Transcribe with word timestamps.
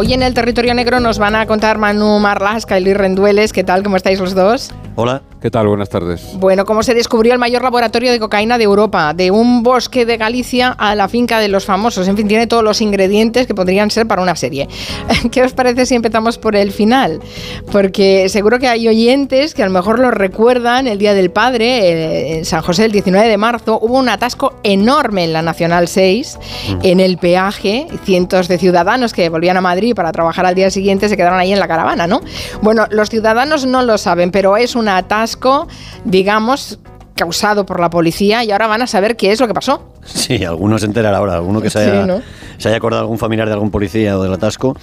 Hoy 0.00 0.12
en 0.12 0.22
el 0.22 0.32
territorio 0.32 0.74
negro 0.74 1.00
nos 1.00 1.18
van 1.18 1.34
a 1.34 1.44
contar 1.46 1.76
Manu 1.76 2.20
Marlasca 2.20 2.78
y 2.78 2.84
Luis 2.84 2.96
Rendueles. 2.96 3.52
¿Qué 3.52 3.64
tal? 3.64 3.82
¿Cómo 3.82 3.96
estáis 3.96 4.20
los 4.20 4.32
dos? 4.32 4.70
Hola. 4.94 5.22
¿Qué 5.40 5.52
tal? 5.52 5.68
Buenas 5.68 5.88
tardes. 5.88 6.32
Bueno, 6.34 6.64
¿cómo 6.64 6.82
se 6.82 6.94
descubrió 6.94 7.32
el 7.32 7.38
mayor 7.38 7.62
laboratorio 7.62 8.10
de 8.10 8.18
cocaína 8.18 8.58
de 8.58 8.64
Europa? 8.64 9.14
De 9.14 9.30
un 9.30 9.62
bosque 9.62 10.04
de 10.04 10.16
Galicia 10.16 10.74
a 10.76 10.96
la 10.96 11.06
finca 11.06 11.38
de 11.38 11.46
los 11.46 11.64
famosos. 11.64 12.08
En 12.08 12.16
fin, 12.16 12.26
tiene 12.26 12.48
todos 12.48 12.64
los 12.64 12.80
ingredientes 12.80 13.46
que 13.46 13.54
podrían 13.54 13.88
ser 13.92 14.08
para 14.08 14.20
una 14.20 14.34
serie. 14.34 14.66
¿Qué 15.30 15.44
os 15.44 15.52
parece 15.52 15.86
si 15.86 15.94
empezamos 15.94 16.38
por 16.38 16.56
el 16.56 16.72
final? 16.72 17.20
Porque 17.70 18.28
seguro 18.28 18.58
que 18.58 18.66
hay 18.66 18.88
oyentes 18.88 19.54
que 19.54 19.62
a 19.62 19.66
lo 19.66 19.72
mejor 19.72 20.00
lo 20.00 20.10
recuerdan 20.10 20.88
el 20.88 20.98
Día 20.98 21.14
del 21.14 21.30
Padre, 21.30 21.88
eh, 21.88 22.38
en 22.38 22.44
San 22.44 22.60
José, 22.62 22.86
el 22.86 22.92
19 22.92 23.28
de 23.28 23.36
marzo, 23.36 23.78
hubo 23.80 23.96
un 23.96 24.08
atasco 24.08 24.54
enorme 24.64 25.22
en 25.22 25.32
la 25.32 25.42
Nacional 25.42 25.86
6, 25.86 26.36
en 26.82 26.98
el 26.98 27.16
peaje. 27.16 27.86
Cientos 28.04 28.48
de 28.48 28.58
ciudadanos 28.58 29.12
que 29.12 29.28
volvían 29.28 29.56
a 29.56 29.60
Madrid 29.60 29.94
para 29.94 30.10
trabajar 30.10 30.46
al 30.46 30.56
día 30.56 30.72
siguiente 30.72 31.08
se 31.08 31.16
quedaron 31.16 31.38
ahí 31.38 31.52
en 31.52 31.60
la 31.60 31.68
caravana, 31.68 32.08
¿no? 32.08 32.22
Bueno, 32.60 32.88
los 32.90 33.08
ciudadanos 33.08 33.66
no 33.66 33.82
lo 33.82 33.98
saben, 33.98 34.32
pero 34.32 34.56
es 34.56 34.74
un 34.74 34.88
atasco 34.88 35.27
digamos, 36.04 36.78
causado 37.18 37.66
por 37.66 37.80
la 37.80 37.90
policía 37.90 38.44
y 38.44 38.52
ahora 38.52 38.68
van 38.68 38.82
a 38.82 38.86
saber 38.86 39.16
qué 39.16 39.32
es 39.32 39.40
lo 39.40 39.48
que 39.48 39.54
pasó. 39.54 39.82
Sí, 40.04 40.44
algunos 40.44 40.80
se 40.80 40.86
enteran 40.86 41.14
ahora, 41.14 41.34
alguno 41.34 41.60
que 41.60 41.68
se 41.68 41.80
haya, 41.80 42.22
se 42.56 42.68
haya 42.68 42.78
acordado 42.78 43.02
algún 43.02 43.18
familiar 43.18 43.48
de 43.48 43.54
algún 43.54 43.70
policía 43.70 44.16
o 44.16 44.22
del 44.22 44.32
atasco. 44.32 44.76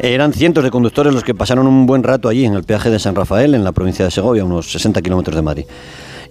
Eran 0.00 0.32
cientos 0.32 0.62
de 0.64 0.70
conductores 0.70 1.14
los 1.14 1.24
que 1.24 1.34
pasaron 1.34 1.66
un 1.66 1.86
buen 1.86 2.02
rato 2.02 2.28
allí 2.28 2.44
en 2.44 2.54
el 2.54 2.64
peaje 2.64 2.90
de 2.90 2.98
San 2.98 3.14
Rafael, 3.14 3.54
en 3.54 3.64
la 3.64 3.72
provincia 3.72 4.04
de 4.04 4.10
Segovia, 4.10 4.44
unos 4.44 4.70
60 4.70 5.00
kilómetros 5.02 5.34
de 5.34 5.42
Madrid. 5.42 5.64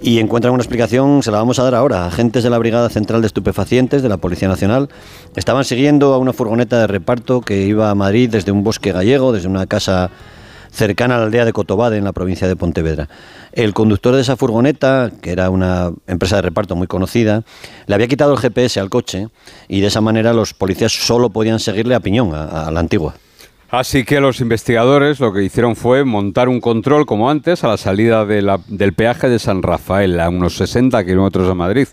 Y 0.01 0.19
encuentran 0.19 0.53
una 0.53 0.61
explicación, 0.61 1.23
se 1.23 1.31
la 1.31 1.39
vamos 1.39 1.57
a 1.59 1.63
dar 1.63 1.75
ahora. 1.75 2.05
Agentes 2.05 2.43
de 2.43 2.49
la 2.49 2.59
Brigada 2.59 2.87
Central 2.89 3.21
de 3.21 3.27
Estupefacientes 3.27 4.03
de 4.03 4.09
la 4.09 4.17
Policía 4.17 4.47
Nacional 4.47 4.89
estaban 5.35 5.65
siguiendo 5.65 6.13
a 6.13 6.17
una 6.17 6.33
furgoneta 6.33 6.79
de 6.79 6.87
reparto 6.87 7.41
que 7.41 7.63
iba 7.63 7.89
a 7.89 7.95
Madrid 7.95 8.29
desde 8.29 8.51
un 8.51 8.63
bosque 8.63 8.91
gallego, 8.91 9.31
desde 9.31 9.47
una 9.47 9.65
casa 9.65 10.11
cercana 10.77 11.15
a 11.15 11.17
la 11.17 11.25
aldea 11.25 11.43
de 11.43 11.53
Cotobade, 11.53 11.97
en 11.97 12.03
la 12.03 12.13
provincia 12.13 12.47
de 12.47 12.55
Pontevedra. 12.55 13.09
El 13.51 13.73
conductor 13.73 14.15
de 14.15 14.21
esa 14.21 14.37
furgoneta, 14.37 15.11
que 15.21 15.31
era 15.31 15.49
una 15.49 15.91
empresa 16.05 16.37
de 16.37 16.43
reparto 16.43 16.75
muy 16.75 16.87
conocida, 16.87 17.43
le 17.87 17.95
había 17.95 18.07
quitado 18.07 18.33
el 18.33 18.39
GPS 18.39 18.79
al 18.79 18.89
coche 18.89 19.27
y 19.67 19.81
de 19.81 19.87
esa 19.87 20.01
manera 20.01 20.33
los 20.33 20.53
policías 20.53 20.93
solo 20.93 21.29
podían 21.31 21.59
seguirle 21.59 21.95
a 21.95 21.99
piñón, 21.99 22.33
a, 22.33 22.69
la 22.71 22.79
antigua. 22.79 23.15
Así 23.69 24.05
que 24.05 24.21
los 24.21 24.39
investigadores 24.39 25.19
lo 25.19 25.33
que 25.33 25.43
hicieron 25.43 25.75
fue 25.75 26.05
montar 26.05 26.47
un 26.47 26.61
control, 26.61 27.05
como 27.05 27.29
antes, 27.29 27.63
a 27.63 27.67
la 27.67 27.77
salida 27.77 28.25
del 28.25 28.93
peaje 28.93 29.27
de 29.27 29.39
San 29.39 29.61
Rafael, 29.61 30.19
a 30.21 30.29
unos 30.29 30.55
60 30.55 31.03
kilómetros 31.03 31.47
de 31.47 31.53
Madrid. 31.53 31.87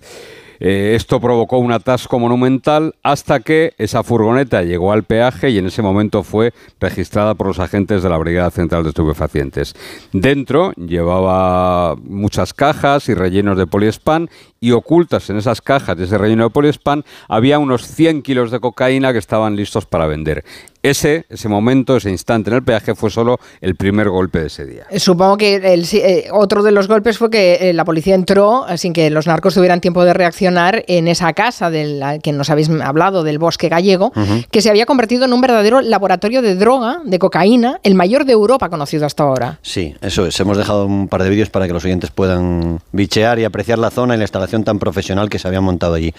Eh, 0.61 0.95
esto 0.95 1.21
provocó 1.21 1.59
un 1.59 1.73
atasco 1.73 2.19
monumental 2.19 2.95
hasta 3.03 3.41
que 3.41 3.75
esa 3.79 4.03
furgoneta 4.03 4.63
llegó 4.63 4.93
al 4.93 5.05
peaje 5.05 5.51
y 5.51 5.59
en 5.59 5.67
ese 5.67 5.83
momento 5.83 6.23
fue 6.23 6.53
registrada 6.81 7.35
por 7.35 7.47
los 7.47 7.59
agentes 7.59 8.03
de 8.03 8.09
la 8.09 8.19
Brigada 8.19 8.51
Central 8.51 8.83
de 8.83 8.91
Estupefacientes. 8.91 9.75
Dentro 10.13 10.73
llevaba 10.73 11.97
muchas 11.97 12.55
cajas 12.55 13.09
y 13.09 13.15
rellenos 13.15 13.59
de 13.59 13.67
poliespan 13.67 14.31
y 14.61 14.73
ocultas 14.73 15.29
en 15.31 15.37
esas 15.37 15.61
cajas 15.61 15.97
de 15.97 16.05
ese 16.05 16.19
relleno 16.19 16.45
de 16.45 16.51
poliespan 16.51 17.05
había 17.29 17.59
unos 17.59 17.87
100 17.87 18.23
kilos 18.23 18.51
de 18.51 18.61
cocaína 18.61 19.13
que 19.13 19.19
estaban 19.19 19.57
listos 19.57 19.87
para 19.87 20.07
vender. 20.07 20.45
Ese, 20.85 21.25
ese 21.31 21.49
momento, 21.49 21.97
ese 21.97 22.11
instante 22.11 22.51
en 22.51 22.57
el 22.57 22.63
peaje 22.63 22.95
fue 22.95 23.09
solo 23.09 23.41
el 23.63 23.75
primer 23.75 24.11
golpe 24.11 24.41
de 24.41 24.49
ese 24.49 24.67
día. 24.67 24.85
Supongo 24.99 25.39
que 25.39 25.57
el, 25.57 25.87
eh, 25.95 26.29
otro 26.31 26.63
de 26.63 26.73
los 26.73 26.89
golpes 26.89 27.17
fue 27.17 27.31
que 27.31 27.55
eh, 27.55 27.73
la 27.73 27.87
policía 27.87 28.15
entró 28.15 28.67
sin 28.77 28.93
que 28.93 29.09
los 29.09 29.27
narcos 29.27 29.55
tuvieran 29.55 29.81
tiempo 29.81 30.05
de 30.05 30.13
reaccionar 30.13 30.85
en 30.87 31.09
esa 31.09 31.33
casa 31.33 31.71
del 31.71 32.05
que 32.23 32.33
nos 32.33 32.51
habéis 32.51 32.69
hablado, 32.69 33.23
del 33.23 33.39
bosque 33.39 33.71
gallego, 33.71 34.13
que 34.51 34.61
se 34.61 34.69
había 34.69 34.85
convertido 34.85 35.25
en 35.25 35.33
un 35.33 35.41
verdadero 35.41 35.81
laboratorio 35.81 36.43
de 36.43 36.55
droga, 36.55 37.01
de 37.03 37.19
cocaína, 37.19 37.81
el 37.83 37.95
mayor 37.95 38.27
de 38.27 38.35
Europa 38.35 38.69
conocido 38.69 39.07
hasta 39.07 39.23
ahora. 39.23 39.61
Sí, 39.63 39.95
eso 40.03 40.27
es. 40.27 40.39
Hemos 40.39 40.59
dejado 40.59 40.85
un 40.85 41.09
par 41.09 41.23
de 41.23 41.31
vídeos 41.31 41.49
para 41.49 41.67
que 41.67 41.73
los 41.73 41.87
oyentes 41.87 42.11
puedan 42.11 42.81
bichear 42.93 43.39
y 43.39 43.45
apreciar 43.45 43.79
la 43.79 43.89
zona 43.89 44.17
y 44.17 44.19
la 44.19 44.25
instalación 44.25 44.65
tan 44.65 44.79
profesional 44.79 45.31
que 45.31 45.39
se 45.39 45.49
había 45.49 45.63
montado 45.63 45.95
allí. 45.95 46.13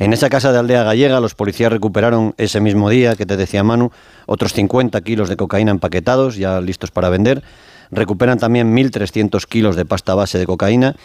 En 0.00 0.12
esa 0.12 0.28
casa 0.28 0.50
de 0.50 0.58
aldea 0.58 0.82
gallega, 0.82 1.20
los 1.20 1.36
policías 1.36 1.70
recuperaron 1.70 2.34
ese 2.36 2.60
mismo 2.60 2.90
día 2.90 3.14
que 3.14 3.24
te 3.24 3.36
decía 3.36 3.62
Manu 3.62 3.92
otros 4.26 4.52
50 4.52 5.00
kilos 5.00 5.28
de 5.28 5.36
cocaína 5.36 5.70
empaquetados, 5.70 6.36
ya 6.36 6.60
listos 6.60 6.90
para 6.90 7.08
vender. 7.08 7.42
Recuperan 7.90 8.38
también 8.38 8.74
1.300 8.76 9.46
kilos 9.46 9.76
de 9.76 9.84
pasta 9.86 10.14
base 10.14 10.38
de 10.38 10.46
cocaína 10.46 10.96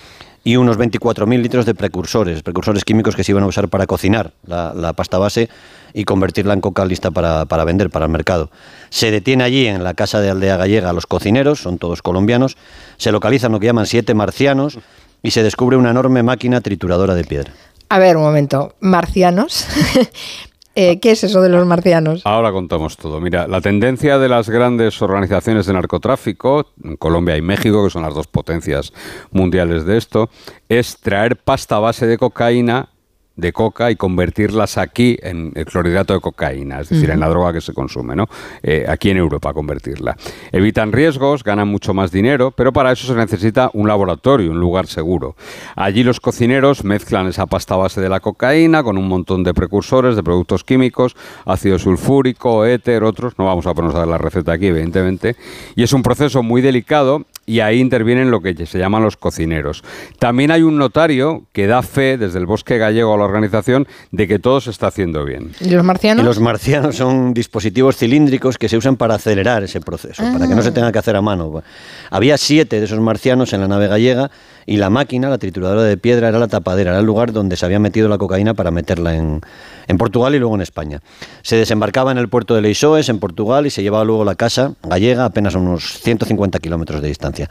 y 0.43 0.57
unos 0.57 0.77
24.000 0.77 1.41
litros 1.41 1.65
de 1.65 1.73
precursores, 1.73 2.43
precursores 2.43 2.83
químicos 2.83 3.15
que 3.15 3.23
se 3.23 3.31
iban 3.31 3.43
a 3.43 3.47
usar 3.47 3.69
para 3.69 3.87
cocinar 3.87 4.33
la, 4.45 4.93
pasta 4.93 5.17
base 5.17 5.49
y 5.93 6.03
convertirla 6.03 6.53
en 6.53 6.61
coca 6.61 6.83
lista 6.85 7.11
para, 7.11 7.45
para, 7.45 7.63
vender 7.63 7.89
para 7.89 8.05
el 8.05 8.11
mercado. 8.11 8.49
Se 8.89 9.09
detiene 9.09 9.45
allí 9.45 9.67
en 9.67 9.83
la 9.83 9.93
casa 9.93 10.19
de 10.19 10.29
Aldea 10.29 10.57
Gallega 10.57 10.89
a 10.89 10.93
los 10.93 11.05
cocineros, 11.05 11.61
son 11.61 11.77
todos 11.77 12.01
colombianos, 12.01 12.57
se 12.97 13.11
localizan 13.11 13.53
lo 13.53 13.59
que 13.59 13.67
llaman 13.67 13.85
siete 13.85 14.13
marcianos 14.13 14.79
y 15.21 15.31
se 15.31 15.43
descubre 15.43 15.77
una 15.77 15.91
enorme 15.91 16.23
máquina 16.23 16.59
trituradora 16.59 17.15
de 17.15 17.23
piedra. 17.23 17.53
A 17.87 17.99
ver, 17.99 18.17
un 18.17 18.23
momento, 18.23 18.75
marcianos. 18.81 19.65
Eh, 20.75 20.99
¿Qué 20.99 21.11
es 21.11 21.23
eso 21.23 21.41
de 21.41 21.49
los 21.49 21.65
marcianos? 21.67 22.21
Ahora 22.25 22.51
contamos 22.51 22.97
todo. 22.97 23.21
Mira, 23.21 23.47
la 23.47 23.61
tendencia 23.61 24.17
de 24.17 24.27
las 24.27 24.49
grandes 24.49 25.01
organizaciones 25.01 25.67
de 25.67 25.73
narcotráfico, 25.73 26.71
en 26.83 26.95
Colombia 26.97 27.37
y 27.37 27.41
México, 27.41 27.83
que 27.83 27.91
son 27.91 28.01
las 28.01 28.15
dos 28.15 28.27
potencias 28.27 28.91
mundiales 29.31 29.85
de 29.85 29.97
esto, 29.97 30.29
es 30.69 30.97
traer 30.97 31.37
pasta 31.37 31.77
base 31.77 32.07
de 32.07 32.17
cocaína 32.17 32.89
de 33.35 33.51
coca 33.51 33.89
y 33.89 33.95
convertirlas 33.95 34.77
aquí 34.77 35.17
en 35.21 35.51
el 35.55 35.65
clorhidrato 35.65 36.13
de 36.13 36.19
cocaína, 36.19 36.81
es 36.81 36.89
decir, 36.89 37.09
en 37.09 37.19
la 37.19 37.27
droga 37.27 37.51
que 37.51 37.61
se 37.61 37.73
consume, 37.73 38.15
¿no? 38.15 38.27
Eh, 38.61 38.85
aquí 38.87 39.09
en 39.09 39.17
Europa 39.17 39.53
convertirla. 39.53 40.15
Evitan 40.51 40.91
riesgos, 40.91 41.43
ganan 41.43 41.67
mucho 41.67 41.93
más 41.93 42.11
dinero, 42.11 42.51
pero 42.51 42.71
para 42.71 42.91
eso 42.91 43.07
se 43.07 43.15
necesita 43.15 43.71
un 43.73 43.87
laboratorio, 43.87 44.51
un 44.51 44.59
lugar 44.59 44.87
seguro. 44.87 45.35
Allí 45.75 46.03
los 46.03 46.19
cocineros 46.19 46.83
mezclan 46.83 47.27
esa 47.27 47.47
pasta 47.47 47.75
base 47.75 48.01
de 48.01 48.09
la 48.09 48.19
cocaína 48.19 48.83
con 48.83 48.97
un 48.97 49.07
montón 49.07 49.43
de 49.43 49.53
precursores, 49.53 50.15
de 50.15 50.23
productos 50.23 50.63
químicos, 50.63 51.15
ácido 51.45 51.79
sulfúrico, 51.79 52.65
éter, 52.65 53.03
otros, 53.03 53.33
no 53.39 53.45
vamos 53.45 53.65
a 53.65 53.73
ponernos 53.73 53.95
a 53.95 53.99
dar 53.99 54.07
la 54.07 54.17
receta 54.17 54.53
aquí, 54.53 54.67
evidentemente, 54.67 55.35
y 55.75 55.83
es 55.83 55.93
un 55.93 56.03
proceso 56.03 56.43
muy 56.43 56.61
delicado 56.61 57.25
y 57.45 57.59
ahí 57.59 57.79
intervienen 57.79 58.31
lo 58.31 58.41
que 58.41 58.65
se 58.65 58.79
llaman 58.79 59.03
los 59.03 59.17
cocineros. 59.17 59.83
También 60.19 60.51
hay 60.51 60.61
un 60.61 60.77
notario 60.77 61.45
que 61.51 61.67
da 61.67 61.81
fe 61.81 62.17
desde 62.17 62.39
el 62.39 62.45
bosque 62.45 62.77
gallego 62.77 63.13
a 63.13 63.17
la 63.17 63.25
organización 63.25 63.87
de 64.11 64.27
que 64.27 64.39
todo 64.39 64.61
se 64.61 64.71
está 64.71 64.87
haciendo 64.87 65.25
bien. 65.25 65.51
¿Y 65.59 65.69
los 65.69 65.83
marcianos? 65.83 66.25
los 66.25 66.39
marcianos 66.39 66.95
son 66.95 67.33
dispositivos 67.33 67.97
cilíndricos 67.97 68.57
que 68.57 68.69
se 68.69 68.77
usan 68.77 68.95
para 68.95 69.15
acelerar 69.15 69.63
ese 69.63 69.81
proceso, 69.81 70.23
para 70.23 70.47
que 70.47 70.55
no 70.55 70.61
se 70.61 70.69
ah. 70.69 70.73
tenga 70.73 70.91
que 70.91 70.99
hacer 70.99 71.15
a 71.15 71.21
mano. 71.21 71.63
Había 72.09 72.37
siete 72.37 72.79
de 72.79 72.85
esos 72.85 72.99
marcianos 72.99 73.53
en 73.53 73.61
la 73.61 73.67
nave 73.67 73.87
gallega 73.87 74.31
y 74.65 74.77
la 74.77 74.89
máquina, 74.89 75.29
la 75.29 75.37
trituradora 75.37 75.83
de 75.83 75.97
piedra, 75.97 76.29
era 76.29 76.39
la 76.39 76.47
tapadera, 76.47 76.91
era 76.91 76.99
el 76.99 77.05
lugar 77.05 77.31
donde 77.31 77.55
se 77.55 77.65
había 77.65 77.79
metido 77.79 78.07
la 78.09 78.17
cocaína 78.17 78.53
para 78.53 78.71
meterla 78.71 79.15
en, 79.15 79.41
en 79.87 79.97
Portugal 79.97 80.35
y 80.35 80.39
luego 80.39 80.55
en 80.55 80.61
España. 80.61 81.01
Se 81.41 81.55
desembarcaba 81.55 82.11
en 82.11 82.17
el 82.17 82.29
puerto 82.29 82.55
de 82.55 82.61
Leixoes, 82.61 83.09
en 83.09 83.19
Portugal, 83.19 83.65
y 83.65 83.69
se 83.69 83.83
llevaba 83.83 84.03
luego 84.03 84.25
la 84.25 84.35
casa 84.35 84.73
gallega 84.83 85.25
apenas 85.25 85.55
a 85.55 85.59
unos 85.59 85.99
150 85.99 86.59
kilómetros 86.59 87.01
de 87.01 87.07
distancia. 87.07 87.49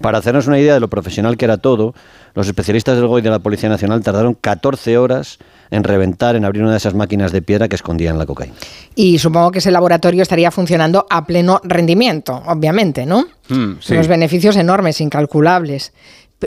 Para 0.00 0.18
hacernos 0.18 0.46
una 0.46 0.58
idea 0.58 0.74
de 0.74 0.80
lo 0.80 0.88
profesional 0.88 1.36
que 1.36 1.44
era 1.44 1.58
todo, 1.58 1.94
los 2.34 2.48
especialistas 2.48 2.96
del 2.96 3.06
GOI 3.06 3.22
de 3.22 3.30
la 3.30 3.38
Policía 3.38 3.68
Nacional 3.68 4.02
tardaron 4.02 4.34
14 4.34 4.98
horas 4.98 5.38
en 5.70 5.84
reventar, 5.84 6.36
en 6.36 6.44
abrir 6.44 6.62
una 6.62 6.72
de 6.72 6.78
esas 6.78 6.94
máquinas 6.94 7.32
de 7.32 7.42
piedra 7.42 7.68
que 7.68 7.76
escondían 7.76 8.18
la 8.18 8.26
cocaína. 8.26 8.54
Y 8.94 9.18
supongo 9.18 9.50
que 9.50 9.58
ese 9.60 9.70
laboratorio 9.70 10.22
estaría 10.22 10.50
funcionando 10.50 11.06
a 11.10 11.26
pleno 11.26 11.60
rendimiento, 11.64 12.42
obviamente, 12.46 13.06
¿no? 13.06 13.26
Mm, 13.48 13.74
Los 13.88 14.08
beneficios 14.08 14.56
enormes, 14.56 15.00
incalculables. 15.00 15.92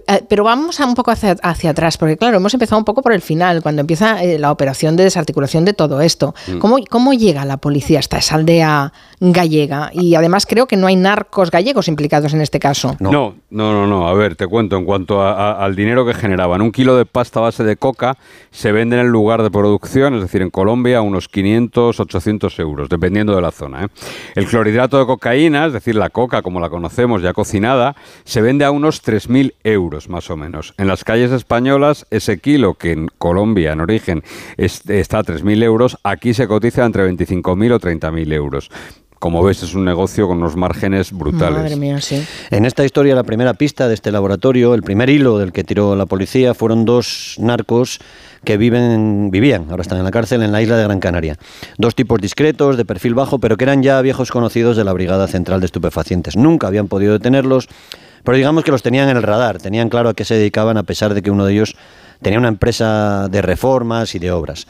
Eh, 0.07 0.23
pero 0.27 0.43
vamos 0.43 0.79
a 0.79 0.85
un 0.85 0.95
poco 0.95 1.11
hacia, 1.11 1.37
atrás, 1.69 1.97
porque 1.97 2.17
claro, 2.17 2.37
hemos 2.37 2.53
empezado 2.53 2.77
un 2.77 2.85
poco 2.85 3.01
por 3.01 3.13
el 3.13 3.21
final, 3.21 3.61
cuando 3.61 3.81
empieza 3.81 4.23
eh, 4.23 4.37
la 4.37 4.51
operación 4.51 4.95
de 4.95 5.03
desarticulación 5.03 5.65
de 5.65 5.73
todo 5.73 6.01
esto. 6.01 6.35
Mm. 6.47 6.57
¿Cómo, 6.59 6.77
¿Cómo 6.89 7.13
llega 7.13 7.45
la 7.45 7.57
policía 7.57 7.99
hasta 7.99 8.17
esa 8.17 8.35
aldea 8.35 8.93
gallega? 9.19 9.89
Y 9.93 10.15
además 10.15 10.45
creo 10.45 10.67
que 10.67 10.75
no 10.75 10.87
hay 10.87 10.95
narcos 10.95 11.51
gallegos 11.51 11.87
implicados 11.87 12.33
en 12.33 12.41
este 12.41 12.59
caso. 12.59 12.95
No, 12.99 13.11
no, 13.11 13.35
no, 13.49 13.87
no. 13.87 14.07
A 14.07 14.13
ver, 14.13 14.35
te 14.35 14.47
cuento, 14.47 14.77
en 14.77 14.85
cuanto 14.85 15.21
al 15.23 15.75
dinero 15.75 16.05
que 16.05 16.13
generaban, 16.13 16.61
un 16.61 16.71
kilo 16.71 16.95
de 16.97 17.05
pasta 17.05 17.39
base 17.39 17.63
de 17.63 17.77
coca 17.77 18.17
se 18.51 18.71
vende 18.71 18.97
en 18.97 19.05
el 19.05 19.11
lugar 19.11 19.41
de 19.41 19.49
producción, 19.49 20.15
es 20.15 20.21
decir, 20.21 20.41
en 20.41 20.49
Colombia, 20.49 20.99
a 20.99 21.01
unos 21.01 21.27
500, 21.27 21.99
800 21.99 22.59
euros, 22.59 22.89
dependiendo 22.89 23.35
de 23.35 23.41
la 23.41 23.51
zona. 23.51 23.85
¿eh? 23.85 23.87
El 24.35 24.45
clorhidrato 24.47 24.99
de 24.99 25.05
cocaína, 25.05 25.65
es 25.65 25.73
decir, 25.73 25.95
la 25.95 26.09
coca 26.09 26.41
como 26.41 26.59
la 26.59 26.69
conocemos 26.69 27.21
ya 27.21 27.33
cocinada, 27.33 27.95
se 28.23 28.41
vende 28.41 28.65
a 28.65 28.71
unos 28.71 29.03
3.000 29.03 29.53
euros 29.63 29.86
más 30.09 30.29
o 30.29 30.37
menos. 30.37 30.73
En 30.77 30.87
las 30.87 31.03
calles 31.03 31.31
españolas, 31.31 32.05
ese 32.11 32.39
kilo 32.39 32.75
que 32.75 32.91
en 32.91 33.07
Colombia, 33.17 33.71
en 33.71 33.81
origen, 33.81 34.23
está 34.57 35.19
a 35.19 35.23
3.000 35.23 35.63
euros, 35.63 35.97
aquí 36.03 36.33
se 36.33 36.47
cotiza 36.47 36.85
entre 36.85 37.09
25.000 37.09 37.73
o 37.73 37.79
30.000 37.79 38.33
euros. 38.33 38.69
como 39.19 39.43
ves, 39.43 39.63
es 39.63 39.73
un 39.73 39.83
negocio 39.83 40.27
con 40.27 40.37
unos 40.37 40.55
márgenes 40.55 41.11
brutales. 41.11 41.57
Madre 41.57 41.75
mía, 41.75 41.99
sí. 42.01 42.23
En 42.51 42.65
esta 42.65 42.85
historia, 42.85 43.15
la 43.15 43.23
primera 43.23 43.55
pista 43.55 43.87
de 43.87 43.95
este 43.95 44.11
laboratorio, 44.11 44.75
el 44.75 44.83
primer 44.83 45.09
hilo 45.09 45.39
del 45.39 45.51
que 45.51 45.63
tiró 45.63 45.95
la 45.95 46.05
policía, 46.05 46.53
fueron 46.53 46.85
dos 46.85 47.35
narcos 47.39 47.99
que 48.43 48.57
viven, 48.57 49.31
vivían, 49.31 49.65
ahora 49.69 49.81
están 49.81 49.97
en 49.97 50.03
la 50.03 50.11
cárcel, 50.11 50.43
en 50.43 50.51
la 50.51 50.61
isla 50.61 50.77
de 50.77 50.83
Gran 50.83 50.99
Canaria. 50.99 51.37
Dos 51.77 51.95
tipos 51.95 52.21
discretos, 52.21 52.77
de 52.77 52.85
perfil 52.85 53.15
bajo, 53.15 53.39
pero 53.39 53.57
que 53.57 53.63
eran 53.63 53.81
ya 53.81 53.99
viejos 54.01 54.31
conocidos 54.31 54.77
de 54.77 54.83
la 54.83 54.93
Brigada 54.93 55.27
Central 55.27 55.59
de 55.61 55.65
Estupefacientes. 55.65 56.37
Nunca 56.37 56.67
habían 56.67 56.87
podido 56.87 57.13
detenerlos, 57.13 57.67
pero 58.27 58.35
digamos 58.35 58.65
que 58.65 58.71
los 58.71 58.83
tenían 58.83 59.07
en 59.07 59.15
el 59.15 59.23
radar, 59.23 59.57
tenían 59.57 59.87
claro 59.87 60.09
a 60.09 60.13
qué 60.13 60.25
se 60.25 60.35
dedicaban, 60.35 60.75
a 60.75 60.83
pesar 60.83 61.13
de 61.13 61.21
que 61.21 61.31
uno 61.31 61.45
de 61.45 61.53
ellos 61.53 61.77
tenía 62.21 62.37
una 62.37 62.49
empresa 62.49 63.29
de 63.29 63.41
reformas 63.41 64.15
y 64.15 64.19
de 64.19 64.31
obras. 64.31 64.67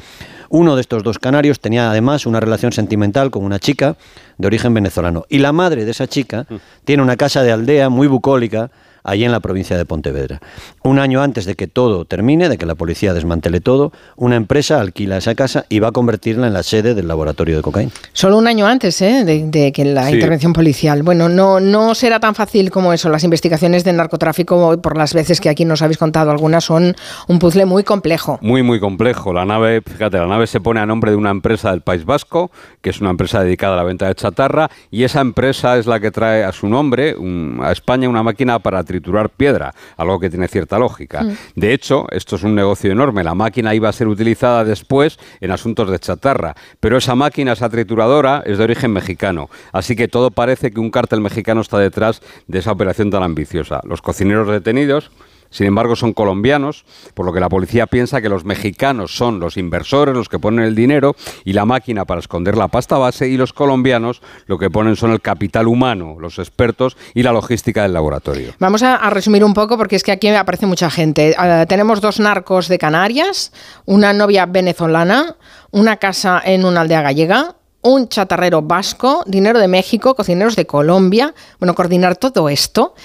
Uno 0.50 0.76
de 0.76 0.82
estos 0.82 1.02
dos 1.02 1.18
canarios 1.18 1.60
tenía 1.60 1.90
además 1.90 2.28
una 2.28 2.40
relación 2.40 2.72
sentimental 2.72 3.32
con 3.32 3.44
una 3.44 3.58
chica 3.58 3.98
de 4.38 4.46
origen 4.46 4.76
venezolano. 4.76 5.26
Y 5.28 5.40
la 5.40 5.54
madre 5.54 5.86
de 5.86 5.90
esa 5.90 6.06
chica 6.06 6.46
tiene 6.86 7.02
una 7.02 7.18
casa 7.18 7.42
de 7.42 7.52
aldea 7.52 7.90
muy 7.90 8.06
bucólica 8.06 8.70
allí 9.08 9.26
en 9.26 9.32
la 9.32 9.40
provincia 9.40 9.76
de 9.78 9.86
Pontevedra. 9.86 10.40
Un 10.84 11.00
año 11.00 11.22
antes 11.24 11.46
de 11.46 11.56
que 11.56 11.66
todo 11.68 12.06
termine, 12.06 12.50
de 12.50 12.58
que 12.58 12.66
la 12.66 12.76
policía 12.76 13.14
desmantele 13.14 13.60
todo, 13.62 13.92
una 14.16 14.36
empresa 14.36 14.80
alquila 14.80 15.18
esa 15.18 15.34
casa 15.34 15.66
y 15.70 15.80
va 15.80 15.88
a 15.88 15.92
convertirla 15.92 16.46
en 16.48 16.54
la 16.54 16.62
sede 16.64 16.94
del 16.94 17.08
laboratorio 17.08 17.56
de 17.56 17.62
cocaína. 17.64 17.92
Solo 18.14 18.38
un 18.38 18.48
año 18.48 18.68
antes 18.68 19.02
¿eh? 19.02 19.24
de, 19.26 19.72
que 19.72 19.86
la 19.86 20.08
Sí. 20.08 20.14
intervención 20.14 20.54
policial. 20.54 21.02
Bueno, 21.04 21.30
no, 21.30 21.60
no 21.60 21.96
será 21.96 22.20
tan 22.20 22.36
fácil 22.36 22.70
como 22.70 22.94
eso. 22.94 23.10
Las 23.10 23.24
investigaciones 23.24 23.84
de 23.84 23.94
narcotráfico, 23.94 24.80
por 24.82 24.98
las 24.98 25.14
veces 25.14 25.40
que 25.42 25.50
aquí 25.50 25.66
nos 25.66 25.82
habéis 25.82 25.98
contado 25.98 26.30
algunas, 26.32 26.64
son 26.66 26.96
un 27.28 27.40
puzzle 27.40 27.66
muy 27.66 27.84
complejo. 27.84 28.38
Muy, 28.42 28.62
muy 28.64 28.80
complejo. 28.80 29.34
La 29.34 29.46
nave, 29.46 29.82
fíjate, 29.82 30.18
la 30.18 30.28
nave 30.28 30.48
se 30.48 30.60
pone 30.60 30.80
a 30.80 30.86
nombre 30.86 31.12
de 31.12 31.18
una 31.18 31.32
empresa 31.32 31.72
del 31.72 31.82
País 31.82 32.06
Vasco, 32.06 32.52
que 32.82 32.90
es 32.90 33.00
una 33.02 33.10
empresa 33.12 33.42
dedicada 33.44 33.74
a 33.74 33.78
la 33.78 33.84
venta 33.84 34.08
de 34.08 34.16
chatarra, 34.16 34.70
y 34.92 35.04
esa 35.04 35.22
empresa 35.22 35.78
es 35.78 35.86
la 35.88 36.00
que 36.00 36.12
trae 36.12 36.44
a 36.44 36.52
su 36.52 36.68
nombre 36.68 37.16
un- 37.16 37.60
a 37.64 37.72
España 37.72 38.10
una 38.10 38.24
máquina 38.24 38.60
para 38.60 38.84
triturar 38.98 39.30
piedra, 39.30 39.74
algo 39.96 40.20
que 40.20 40.30
tiene 40.30 40.48
cierta 40.48 40.80
lógica. 40.80 41.26
De 41.56 41.74
hecho, 41.74 42.06
esto 42.12 42.36
es 42.36 42.44
un 42.44 42.56
negocio 42.56 42.92
enorme. 42.92 43.24
La 43.24 43.36
máquina 43.36 43.76
iba 43.76 43.90
a 43.90 43.94
ser 43.94 44.08
utilizada 44.08 44.64
después 44.64 45.20
en 45.40 45.52
asuntos 45.52 45.90
de 45.90 46.00
chatarra, 46.00 46.56
pero 46.80 46.98
esa 46.98 47.16
máquina, 47.16 47.54
esa 47.54 47.70
trituradora, 47.70 48.44
es 48.46 48.58
de 48.58 48.64
origen 48.64 48.92
mexicano. 48.92 49.50
Así 49.72 49.96
que 49.96 50.08
todo 50.08 50.32
parece 50.32 50.72
que 50.72 50.80
un 50.80 50.90
cártel 50.90 51.22
mexicano 51.22 51.62
está 51.62 51.78
detrás 51.78 52.22
de 52.48 52.60
esa 52.60 52.72
operación 52.72 53.12
tan 53.12 53.24
ambiciosa. 53.24 53.82
Los 53.84 54.02
cocineros 54.02 54.48
detenidos 54.50 55.12
sin 55.50 55.68
embargo, 55.68 55.96
son 55.96 56.14
colombianos, 56.14 56.86
por 57.14 57.26
lo 57.26 57.34
que 57.34 57.40
la 57.40 57.50
policía 57.50 57.88
piensa 57.88 58.22
que 58.22 58.30
los 58.30 58.46
mexicanos 58.46 59.16
son 59.16 59.40
los 59.40 59.58
inversores, 59.58 60.16
los 60.16 60.30
que 60.30 60.40
ponen 60.40 60.66
el 60.66 60.76
dinero 60.76 61.16
y 61.46 61.54
la 61.54 61.66
máquina 61.66 62.06
para 62.06 62.20
esconder 62.20 62.58
la 62.58 62.68
pasta 62.68 62.98
base, 62.98 63.28
y 63.28 63.38
los 63.38 63.54
colombianos 63.54 64.22
lo 64.46 64.58
que 64.58 64.70
ponen 64.70 64.96
son 64.96 65.12
el 65.12 65.22
capital 65.22 65.68
humano, 65.68 66.18
los 66.20 66.40
expertos 66.40 66.98
y 67.14 67.24
la 67.24 67.32
logística 67.32 67.84
del 67.84 67.94
laboratorio. 67.94 68.54
Vamos 68.60 68.84
a, 68.84 69.10
resumir 69.10 69.44
un 69.44 69.54
poco 69.54 69.78
porque 69.78 69.96
es 69.96 70.04
que 70.04 70.12
aquí 70.12 70.28
aparece 70.28 70.66
mucha 70.66 70.90
gente. 70.90 71.36
Ah, 71.38 71.66
tenemos 71.68 72.02
dos 72.02 72.20
narcos 72.20 72.68
de 72.68 72.78
Canarias, 72.78 73.52
una 73.86 74.14
novia 74.14 74.46
venezolana, 74.46 75.36
una 75.72 75.98
casa 75.98 76.42
en 76.44 76.66
una 76.66 76.82
aldea 76.82 77.02
gallega, 77.02 77.57
un 77.82 78.08
chatarrero 78.10 78.62
vasco, 78.62 79.24
dinero 79.28 79.60
de 79.60 79.68
México, 79.68 80.16
cocineros 80.16 80.56
de 80.56 80.66
Colombia. 80.66 81.34
Bueno, 81.60 81.76
coordinar 81.76 82.16
todo 82.16 82.50
esto. 82.50 82.96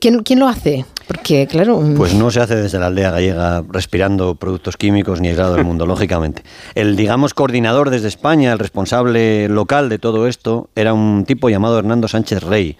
¿Quién, 0.00 0.22
quién 0.22 0.38
lo 0.38 0.46
hace? 0.46 0.84
Porque, 1.08 1.48
claro... 1.48 1.82
Pues 1.96 2.14
no 2.14 2.30
se 2.30 2.40
hace 2.40 2.54
desde 2.54 2.78
la 2.78 2.86
aldea 2.86 3.10
gallega 3.10 3.64
respirando 3.68 4.36
productos 4.36 4.76
químicos 4.76 5.20
ni 5.20 5.28
aislado 5.28 5.54
del 5.54 5.64
mundo, 5.64 5.84
lógicamente. 5.86 6.44
El, 6.74 6.94
digamos, 6.96 7.34
coordinador 7.34 7.90
desde 7.90 8.08
España, 8.08 8.52
el 8.52 8.60
responsable 8.60 9.48
local 9.48 9.88
de 9.88 9.98
todo 9.98 10.28
esto, 10.28 10.70
era 10.76 10.94
un 10.94 11.24
tipo 11.24 11.50
llamado 11.50 11.78
Hernando 11.78 12.06
Sánchez 12.06 12.44
Rey, 12.44 12.76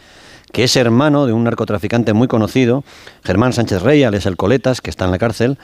que 0.52 0.64
es 0.64 0.76
hermano 0.76 1.26
de 1.26 1.32
un 1.32 1.44
narcotraficante 1.44 2.12
muy 2.12 2.28
conocido, 2.28 2.84
Germán 3.24 3.52
Sánchez 3.52 3.82
Rey, 3.82 4.04
alias 4.04 4.26
el 4.26 4.36
Coletas, 4.36 4.80
que 4.80 4.90
está 4.90 5.04
en 5.04 5.10
la 5.10 5.18
cárcel. 5.18 5.58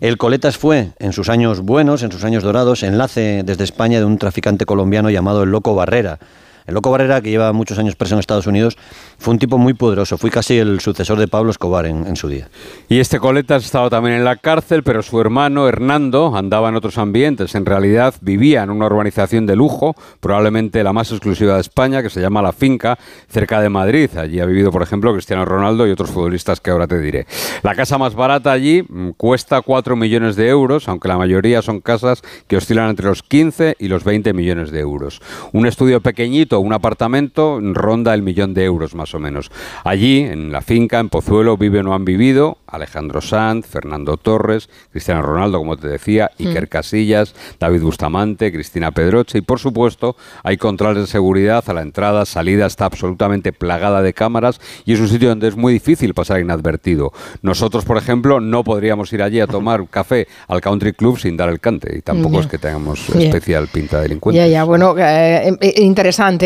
El 0.00 0.16
Coletas 0.16 0.56
fue, 0.56 0.90
en 1.00 1.12
sus 1.12 1.28
años 1.28 1.60
buenos, 1.60 2.04
en 2.04 2.12
sus 2.12 2.22
años 2.22 2.44
dorados, 2.44 2.84
enlace 2.84 3.42
desde 3.44 3.64
España 3.64 3.98
de 3.98 4.04
un 4.04 4.16
traficante 4.18 4.64
colombiano 4.64 5.10
llamado 5.10 5.42
el 5.42 5.50
Loco 5.50 5.74
Barrera. 5.74 6.20
El 6.68 6.74
Loco 6.74 6.90
Barrera, 6.90 7.22
que 7.22 7.30
lleva 7.30 7.50
muchos 7.54 7.78
años 7.78 7.96
preso 7.96 8.14
en 8.14 8.20
Estados 8.20 8.46
Unidos, 8.46 8.76
fue 9.16 9.32
un 9.32 9.38
tipo 9.38 9.56
muy 9.56 9.72
poderoso. 9.72 10.18
Fue 10.18 10.30
casi 10.30 10.58
el 10.58 10.80
sucesor 10.80 11.18
de 11.18 11.26
Pablo 11.26 11.50
Escobar 11.50 11.86
en, 11.86 12.06
en 12.06 12.14
su 12.14 12.28
día. 12.28 12.50
Y 12.90 13.00
este 13.00 13.18
Coletas 13.18 13.64
estaba 13.64 13.88
también 13.88 14.16
en 14.16 14.24
la 14.24 14.36
cárcel, 14.36 14.82
pero 14.82 15.02
su 15.02 15.18
hermano 15.18 15.66
Hernando 15.66 16.36
andaba 16.36 16.68
en 16.68 16.76
otros 16.76 16.98
ambientes. 16.98 17.54
En 17.54 17.64
realidad 17.64 18.14
vivía 18.20 18.64
en 18.64 18.70
una 18.70 18.84
urbanización 18.84 19.46
de 19.46 19.56
lujo, 19.56 19.96
probablemente 20.20 20.84
la 20.84 20.92
más 20.92 21.10
exclusiva 21.10 21.54
de 21.54 21.62
España, 21.62 22.02
que 22.02 22.10
se 22.10 22.20
llama 22.20 22.42
La 22.42 22.52
Finca, 22.52 22.98
cerca 23.30 23.62
de 23.62 23.70
Madrid. 23.70 24.10
Allí 24.18 24.38
ha 24.38 24.44
vivido, 24.44 24.70
por 24.70 24.82
ejemplo, 24.82 25.14
Cristiano 25.14 25.46
Ronaldo 25.46 25.86
y 25.86 25.90
otros 25.90 26.10
futbolistas 26.10 26.60
que 26.60 26.70
ahora 26.70 26.86
te 26.86 27.00
diré. 27.00 27.26
La 27.62 27.74
casa 27.74 27.96
más 27.96 28.14
barata 28.14 28.52
allí 28.52 28.82
mm, 28.86 29.12
cuesta 29.16 29.62
4 29.62 29.96
millones 29.96 30.36
de 30.36 30.48
euros, 30.50 30.86
aunque 30.86 31.08
la 31.08 31.16
mayoría 31.16 31.62
son 31.62 31.80
casas 31.80 32.20
que 32.46 32.58
oscilan 32.58 32.90
entre 32.90 33.06
los 33.06 33.22
15 33.22 33.76
y 33.78 33.88
los 33.88 34.04
20 34.04 34.34
millones 34.34 34.70
de 34.70 34.80
euros. 34.80 35.22
Un 35.52 35.66
estudio 35.66 36.02
pequeñito, 36.02 36.57
un 36.60 36.72
apartamento, 36.72 37.58
ronda 37.60 38.14
el 38.14 38.22
millón 38.22 38.54
de 38.54 38.64
euros 38.64 38.94
más 38.94 39.14
o 39.14 39.18
menos. 39.18 39.50
Allí, 39.84 40.20
en 40.20 40.52
la 40.52 40.60
finca, 40.60 41.00
en 41.00 41.08
Pozuelo, 41.08 41.56
viven 41.56 41.86
o 41.86 41.94
han 41.94 42.04
vivido 42.04 42.58
Alejandro 42.66 43.20
Sanz, 43.20 43.66
Fernando 43.66 44.16
Torres, 44.16 44.68
Cristiano 44.90 45.22
Ronaldo, 45.22 45.58
como 45.58 45.76
te 45.76 45.88
decía, 45.88 46.30
Iker 46.38 46.68
Casillas, 46.68 47.34
David 47.58 47.82
Bustamante, 47.82 48.52
Cristina 48.52 48.90
Pedroche 48.92 49.38
y, 49.38 49.40
por 49.40 49.58
supuesto, 49.58 50.16
hay 50.42 50.56
controles 50.56 51.02
de 51.02 51.06
seguridad 51.06 51.64
a 51.66 51.72
la 51.72 51.82
entrada, 51.82 52.26
salida, 52.26 52.66
está 52.66 52.84
absolutamente 52.84 53.52
plagada 53.52 54.02
de 54.02 54.12
cámaras 54.12 54.60
y 54.84 54.92
es 54.92 55.00
un 55.00 55.08
sitio 55.08 55.28
donde 55.28 55.48
es 55.48 55.56
muy 55.56 55.72
difícil 55.72 56.14
pasar 56.14 56.40
inadvertido. 56.40 57.12
Nosotros, 57.42 57.84
por 57.84 57.96
ejemplo, 57.96 58.40
no 58.40 58.64
podríamos 58.64 59.12
ir 59.12 59.22
allí 59.22 59.40
a 59.40 59.46
tomar 59.46 59.86
café 59.88 60.28
al 60.46 60.60
country 60.60 60.92
club 60.92 61.18
sin 61.18 61.36
dar 61.36 61.48
el 61.48 61.60
cante 61.60 61.96
y 61.96 62.02
tampoco 62.02 62.40
es 62.40 62.46
que 62.46 62.58
tengamos 62.58 63.08
especial 63.10 63.68
pinta 63.68 63.96
de 63.96 64.02
delincuentes. 64.04 64.42
Ya, 64.42 64.46
ya, 64.46 64.64
bueno, 64.64 64.94
eh, 64.98 65.56
eh, 65.60 65.74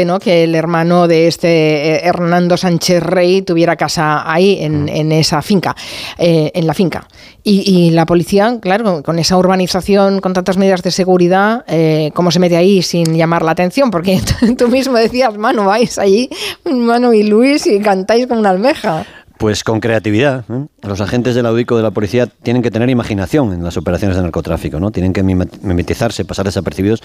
interesante, 0.03 0.05
¿no? 0.05 0.19
Que 0.19 0.45
el 0.45 0.55
hermano 0.55 1.09
de 1.09 1.27
este 1.29 1.97
eh, 1.97 2.01
Hernando 2.05 2.57
Sánchez 2.57 3.03
Rey 3.03 3.43
tuviera 3.43 3.77
casa 3.77 4.31
ahí, 4.31 4.59
en, 4.61 4.89
en 4.89 5.13
esa 5.13 5.43
finca, 5.43 5.75
eh, 6.19 6.51
en 6.55 6.67
la 6.67 6.75
finca. 6.75 7.07
Y, 7.45 7.63
y 7.69 7.91
la 7.91 8.07
policía, 8.07 8.59
claro, 8.61 9.03
con 9.03 9.19
esa 9.19 9.37
urbanización, 9.37 10.21
con 10.21 10.33
tantas 10.33 10.57
medidas 10.57 10.83
de 10.83 10.91
seguridad, 10.91 11.65
eh, 11.67 12.11
¿cómo 12.15 12.31
se 12.31 12.39
mete 12.39 12.57
ahí 12.57 12.83
sin 12.83 13.15
llamar 13.17 13.43
la 13.43 13.53
atención? 13.53 13.91
Porque 13.91 14.21
tú 14.59 14.69
mismo 14.69 14.97
decías, 14.97 15.37
mano, 15.37 15.65
vais 15.65 15.99
allí, 15.99 16.29
Manu 16.65 17.13
y 17.13 17.23
Luis, 17.25 17.67
y 17.67 17.81
cantáis 17.81 18.27
como 18.27 18.41
una 18.41 18.51
almeja. 18.51 19.05
Pues 19.39 19.65
con 19.65 19.81
creatividad. 19.81 20.45
¿eh? 20.53 20.67
Los 20.83 21.01
agentes 21.01 21.35
del 21.35 21.47
audico 21.47 21.77
de 21.77 21.83
la 21.83 21.91
policía 21.91 22.27
tienen 22.27 22.63
que 22.63 22.71
tener 22.71 22.89
imaginación 22.91 23.53
en 23.53 23.65
las 23.65 23.77
operaciones 23.77 24.17
de 24.17 24.23
narcotráfico, 24.23 24.79
¿no? 24.79 24.93
Tienen 24.93 25.13
que 25.13 25.25
mime- 25.25 25.49
mimetizarse, 25.63 26.25
pasar 26.25 26.45
desapercibidos 26.45 27.03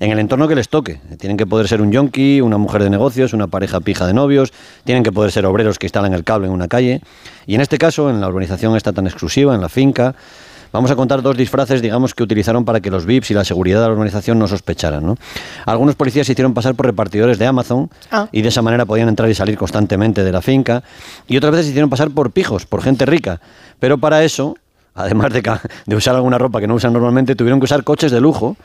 en 0.00 0.10
el 0.10 0.18
entorno 0.18 0.48
que 0.48 0.54
les 0.54 0.68
toque. 0.68 1.00
Tienen 1.18 1.36
que 1.36 1.46
poder 1.46 1.68
ser 1.68 1.80
un 1.80 1.92
yonki, 1.92 2.40
una 2.40 2.58
mujer 2.58 2.82
de 2.82 2.90
negocios, 2.90 3.32
una 3.32 3.46
pareja 3.46 3.80
pija 3.80 4.06
de 4.06 4.14
novios, 4.14 4.52
tienen 4.84 5.04
que 5.04 5.12
poder 5.12 5.30
ser 5.30 5.46
obreros 5.46 5.78
que 5.78 5.86
instalan 5.86 6.14
el 6.14 6.24
cable 6.24 6.48
en 6.48 6.52
una 6.52 6.68
calle. 6.68 7.02
Y 7.46 7.54
en 7.54 7.60
este 7.60 7.78
caso, 7.78 8.10
en 8.10 8.20
la 8.20 8.28
urbanización 8.28 8.74
esta 8.76 8.92
tan 8.92 9.06
exclusiva, 9.06 9.54
en 9.54 9.60
la 9.60 9.68
finca, 9.68 10.14
Vamos 10.72 10.92
a 10.92 10.94
contar 10.94 11.20
dos 11.20 11.36
disfraces, 11.36 11.82
digamos, 11.82 12.14
que 12.14 12.22
utilizaron 12.22 12.64
para 12.64 12.80
que 12.80 12.92
los 12.92 13.04
VIPs 13.04 13.32
y 13.32 13.34
la 13.34 13.44
seguridad 13.44 13.80
de 13.80 13.86
la 13.86 13.92
organización 13.92 14.38
no 14.38 14.46
sospecharan. 14.46 15.04
¿no? 15.04 15.16
Algunos 15.66 15.96
policías 15.96 16.26
se 16.28 16.32
hicieron 16.32 16.54
pasar 16.54 16.76
por 16.76 16.86
repartidores 16.86 17.40
de 17.40 17.46
Amazon 17.46 17.90
Ah. 18.12 18.28
y 18.30 18.42
de 18.42 18.50
esa 18.50 18.62
manera 18.62 18.86
podían 18.86 19.08
entrar 19.08 19.28
y 19.28 19.34
salir 19.34 19.58
constantemente 19.58 20.22
de 20.22 20.30
la 20.30 20.40
finca. 20.40 20.84
Y 21.26 21.36
otras 21.36 21.50
veces 21.50 21.66
se 21.66 21.70
hicieron 21.70 21.90
pasar 21.90 22.10
por 22.10 22.30
pijos, 22.30 22.66
por 22.66 22.82
gente 22.82 23.04
rica. 23.04 23.40
Pero 23.80 23.98
para 23.98 24.22
eso, 24.22 24.56
además 24.94 25.32
de 25.86 25.96
usar 25.96 26.14
alguna 26.14 26.38
ropa 26.38 26.60
que 26.60 26.68
no 26.68 26.74
usan 26.76 26.92
normalmente, 26.92 27.34
tuvieron 27.34 27.58
que 27.58 27.64
usar 27.64 27.82
coches 27.82 28.12
de 28.12 28.20
lujo. 28.20 28.56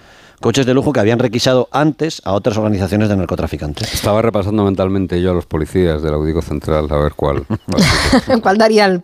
Coches 0.41 0.65
de 0.65 0.73
lujo 0.73 0.91
que 0.93 0.99
habían 0.99 1.19
requisado 1.19 1.67
antes 1.71 2.21
a 2.25 2.33
otras 2.33 2.57
organizaciones 2.57 3.09
de 3.09 3.15
narcotraficantes. 3.15 3.93
Estaba 3.93 4.21
repasando 4.21 4.63
mentalmente 4.63 5.21
yo 5.21 5.31
a 5.31 5.33
los 5.33 5.45
policías 5.45 6.01
del 6.03 6.13
Audico 6.13 6.41
Central 6.41 6.87
a 6.89 6.97
ver 6.97 7.13
cuál. 7.15 7.43
cuál- 7.45 8.41
¿Cuál 8.41 8.57
daría, 8.57 8.85
el, 8.85 9.01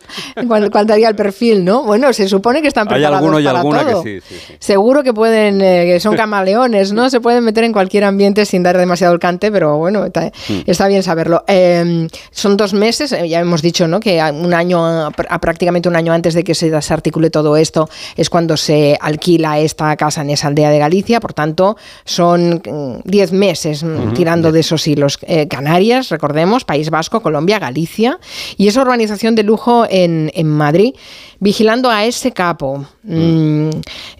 cuál, 0.47 0.69
cuál 0.69 0.85
daría 0.87 1.07
el 1.09 1.15
perfil, 1.15 1.63
no? 1.65 1.83
Bueno, 1.83 2.11
se 2.13 2.27
supone 2.27 2.61
que 2.61 2.67
están 2.67 2.87
Hay 2.87 2.95
preparados 2.95 3.17
alguno 3.17 3.39
y 3.39 3.43
para 3.45 3.59
alguna 3.59 3.85
que 3.85 3.95
sí, 4.21 4.27
sí, 4.27 4.35
sí. 4.47 4.53
Seguro 4.59 5.03
que 5.03 5.13
pueden, 5.13 5.61
eh, 5.61 5.85
que 5.85 5.99
son 5.99 6.15
camaleones, 6.15 6.91
¿no? 6.93 7.09
Se 7.09 7.19
pueden 7.21 7.43
meter 7.43 7.63
en 7.63 7.71
cualquier 7.73 8.03
ambiente 8.03 8.45
sin 8.45 8.61
dar 8.63 8.77
demasiado 8.77 9.13
el 9.13 9.19
cante, 9.19 9.51
pero 9.51 9.77
bueno, 9.77 10.05
está, 10.05 10.31
está 10.65 10.87
bien 10.87 11.01
saberlo. 11.01 11.43
Eh, 11.47 12.07
son 12.31 12.57
dos 12.57 12.73
meses, 12.73 13.11
eh, 13.13 13.27
ya 13.29 13.39
hemos 13.39 13.61
dicho, 13.61 13.87
¿no? 13.87 13.99
Que 13.99 14.21
un 14.21 14.53
año, 14.53 14.85
a 14.85 15.11
pr- 15.11 15.27
a 15.29 15.39
prácticamente 15.39 15.87
un 15.89 15.95
año 15.95 16.11
antes 16.13 16.33
de 16.33 16.43
que 16.43 16.53
se 16.55 16.69
desarticule 16.69 17.29
todo 17.29 17.55
esto, 17.57 17.89
es 18.17 18.29
cuando 18.29 18.57
se 18.57 18.97
alquila 18.99 19.59
esta 19.59 19.95
casa 19.95 20.21
en 20.21 20.29
esa 20.31 20.47
aldea 20.47 20.69
de 20.69 20.77
Galicia. 20.79 21.19
Por 21.21 21.33
tanto, 21.33 21.77
son 22.03 22.61
mm, 22.65 23.01
diez 23.05 23.31
meses 23.31 23.83
mm, 23.83 24.11
tirando 24.13 24.51
de 24.51 24.59
esos 24.59 24.85
hilos. 24.87 25.17
Eh, 25.21 25.47
Canarias, 25.47 26.09
recordemos, 26.09 26.65
País 26.65 26.89
Vasco, 26.89 27.21
Colombia, 27.21 27.59
Galicia 27.59 28.19
y 28.57 28.67
esa 28.67 28.81
urbanización 28.81 29.35
de 29.35 29.43
lujo 29.43 29.85
en, 29.89 30.29
en 30.35 30.47
Madrid. 30.47 30.93
Vigilando 31.41 31.89
a 31.89 32.05
ese 32.05 32.31
capo. 32.31 32.85
Mm, 33.01 33.69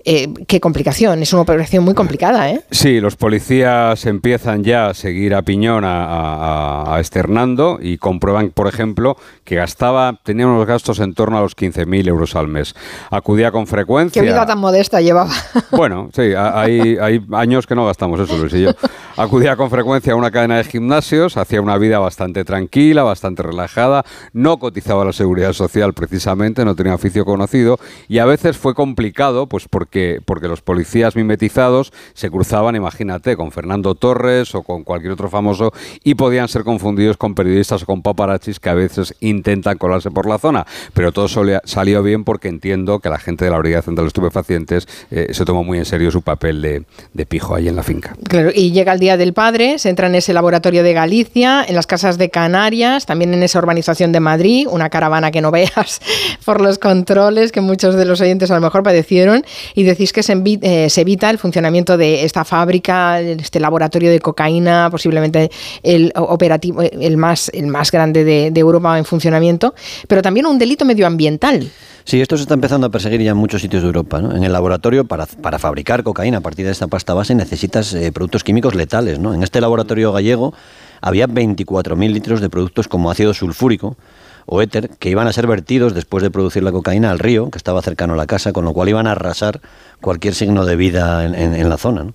eh, 0.04 0.28
qué 0.48 0.60
complicación, 0.60 1.22
es 1.22 1.32
una 1.34 1.44
operación 1.44 1.84
muy 1.84 1.94
complicada, 1.94 2.50
¿eh? 2.50 2.62
Sí, 2.72 3.00
los 3.00 3.16
policías 3.16 4.08
empiezan 4.08 4.63
ya 4.63 4.88
a 4.88 4.94
seguir 4.96 5.36
a 5.36 5.44
piñón 5.44 5.86
a, 5.86 6.96
a, 6.96 7.01
Hernando 7.13 7.78
y 7.80 8.00
comprueban, 8.00 8.50
por 8.50 8.68
ejemplo, 8.68 9.18
que 9.44 9.56
gastaba, 9.56 10.20
tenía 10.24 10.48
unos 10.48 10.66
gastos 10.66 11.00
en 11.00 11.13
torno 11.13 11.38
a 11.38 11.42
los 11.42 11.56
15.000 11.56 12.08
euros 12.08 12.36
al 12.36 12.48
mes. 12.48 12.74
Acudía 13.12 13.51
con 13.51 13.68
frecuencia. 13.68 14.20
Qué 14.20 14.28
vida 14.28 14.46
tan 14.46 14.60
modesta 14.60 15.00
llevaba. 15.00 15.32
Bueno, 15.72 16.10
sí, 16.13 16.34
hay, 16.36 16.98
hay 17.01 17.25
años 17.34 17.66
que 17.66 17.75
no 17.75 17.86
gastamos 17.86 18.20
eso, 18.20 18.38
Luis 18.38 18.54
y 18.54 18.63
yo. 18.63 18.72
Acudía 19.16 19.56
con 19.56 19.70
frecuencia 19.70 20.13
a 20.13 20.16
una 20.16 20.32
cadena 20.32 20.58
de 20.58 20.63
gimnasios, 20.63 21.38
hacía 21.38 21.62
una 21.62 21.78
vida 21.78 22.00
bastante 22.00 22.44
tranquila, 22.44 23.04
bastante 23.04 23.44
relajada, 23.44 24.04
no 24.34 24.58
cotizaba 24.58 25.04
a 25.04 25.06
la 25.06 25.13
seguridad 25.13 25.54
social 25.54 25.94
precisamente, 25.94 26.66
no 26.66 26.75
tenía 26.75 26.98
oficio 27.12 27.25
conocido 27.25 27.77
y 28.08 28.20
a 28.20 28.25
veces 28.25 28.58
fue 28.58 28.74
complicado, 28.74 29.48
pues 29.48 29.68
porque, 29.70 30.20
porque 30.24 30.48
los 30.48 30.62
policías 30.62 31.15
mimetizados 31.15 31.91
se 32.13 32.30
cruzaban, 32.30 32.75
imagínate, 32.75 33.36
con 33.36 33.51
Fernando 33.51 33.96
Torres 33.96 34.56
o 34.56 34.63
con 34.63 34.84
cualquier 34.84 35.12
otro 35.12 35.30
famoso 35.30 35.74
y 36.03 36.15
podían 36.15 36.48
ser 36.48 36.63
confundidos 36.63 37.18
con 37.18 37.36
periodistas 37.36 37.84
o 37.84 37.86
con 37.86 38.01
paparachis 38.01 38.60
que 38.60 38.70
a 38.70 38.74
veces 38.74 39.13
intentan 39.20 39.77
colarse 39.77 40.10
por 40.10 40.27
la 40.27 40.38
zona. 40.38 40.65
Pero 40.94 41.12
todo 41.12 41.27
salió 41.65 42.03
bien 42.03 42.24
porque 42.24 42.48
entiendo 42.48 43.00
que 43.00 43.10
la 43.10 43.20
gente 43.20 43.46
de 43.46 43.51
la 43.51 43.58
Brigada 43.58 43.82
Central 43.82 44.06
de 44.06 44.08
Estupefacientes 44.08 44.88
eh, 45.12 45.27
se 45.32 45.46
tomó 45.46 45.63
muy 45.63 45.77
en 45.77 45.86
serio 45.86 46.12
su 46.12 46.22
papel 46.22 46.62
de, 46.62 46.84
de 47.13 47.25
pijo 47.25 47.56
ahí 47.56 47.68
en 47.68 47.75
la 47.75 47.84
finca. 47.84 48.15
Claro, 48.27 48.51
y 48.53 48.72
llega 48.72 48.94
el 48.94 49.00
Día 49.00 49.18
del 49.18 49.34
Padre, 49.34 49.80
se 49.80 49.89
entra 49.89 50.08
en 50.08 50.15
ese 50.15 50.34
laboratorio 50.34 50.84
de 50.84 50.94
Galicia, 50.94 51.65
en 51.68 51.75
las 51.75 51.88
casas 51.88 52.18
de 52.18 52.30
Canarias, 52.30 53.06
también 53.06 53.34
en 53.34 53.44
esa 53.44 53.60
urbanización 53.60 54.12
de 54.12 54.20
Madrid, 54.20 54.68
una 54.70 54.89
caravana 54.89 55.32
que 55.32 55.41
no 55.41 55.51
veas 55.51 56.00
por 56.46 56.62
los 56.62 56.77
controles 57.01 57.51
que 57.51 57.62
muchos 57.62 57.96
de 57.96 58.05
los 58.05 58.22
oyentes 58.22 58.51
a 58.51 58.55
lo 58.55 58.62
mejor 58.62 58.84
padecieron, 58.84 59.43
y 59.74 59.84
decís 59.84 60.13
que 60.13 60.22
se, 60.22 60.34
eh, 60.34 60.88
evita 60.96 61.31
el 61.31 61.39
funcionamiento 61.39 61.98
de 61.98 62.24
esta 62.24 62.46
fábrica, 62.46 63.20
este 63.20 63.60
laboratorio 63.60 64.12
de 64.12 64.20
cocaína, 64.20 64.89
posiblemente 64.91 65.50
el 65.81 66.13
operativo, 66.15 66.84
el 66.84 67.17
más, 67.17 67.50
el 67.53 67.67
más 67.67 67.91
grande 67.91 68.24
de, 68.24 68.62
Europa 68.62 69.00
en 69.00 69.05
funcionamiento, 69.05 69.74
pero 70.08 70.22
también 70.22 70.46
un 70.46 70.60
delito 70.60 70.86
medioambiental. 70.86 71.72
Sí, 72.03 72.22
esto 72.22 72.38
se 72.38 72.43
está 72.43 72.53
empezando 72.53 72.86
a 72.86 72.91
perseguir 72.91 73.22
ya 73.22 73.31
en 73.31 73.38
muchos 73.38 73.62
sitios 73.62 73.81
de 73.81 73.88
Europa. 73.88 74.20
En 74.20 74.43
el 74.43 74.53
laboratorio, 74.53 75.05
para, 75.05 75.25
fabricar 75.25 76.03
cocaína 76.03 76.38
a 76.38 76.41
partir 76.41 76.65
de 76.67 76.72
esta 76.72 76.86
pasta 76.86 77.15
base, 77.15 77.34
necesitas 77.34 77.93
eh, 77.96 78.12
productos 78.12 78.43
químicos 78.43 78.75
letales. 78.75 79.17
En 79.17 79.41
este 79.41 79.60
laboratorio 79.60 80.12
gallego 80.12 80.53
había 81.01 81.27
24.000 81.27 82.12
litros 82.12 82.41
de 82.41 82.50
productos 82.50 82.88
como 82.88 83.10
ácido 83.10 83.34
sulfúrico 83.34 83.98
o 84.45 84.62
éter 84.62 84.89
que 85.00 85.10
iban 85.10 85.27
a 85.27 85.33
ser 85.33 85.48
vertidos 85.48 85.93
después 85.93 86.24
de 86.24 86.31
producir 86.31 86.63
la 86.63 86.71
cocaína 86.71 87.12
al 87.12 87.19
río, 87.19 87.50
que 87.50 87.57
estaba 87.57 87.81
cercano 87.81 88.13
a 88.13 88.17
la 88.17 88.27
casa, 88.27 88.53
con 88.53 88.65
lo 88.65 88.74
cual 88.74 88.89
iban 88.89 89.07
a 89.07 89.12
arrasar 89.12 89.62
cualquier 90.01 90.36
signo 90.36 90.65
de 90.65 90.75
vida 90.75 91.25
en, 91.25 91.36
en 91.36 91.69
la 91.69 91.77
zona. 91.77 92.13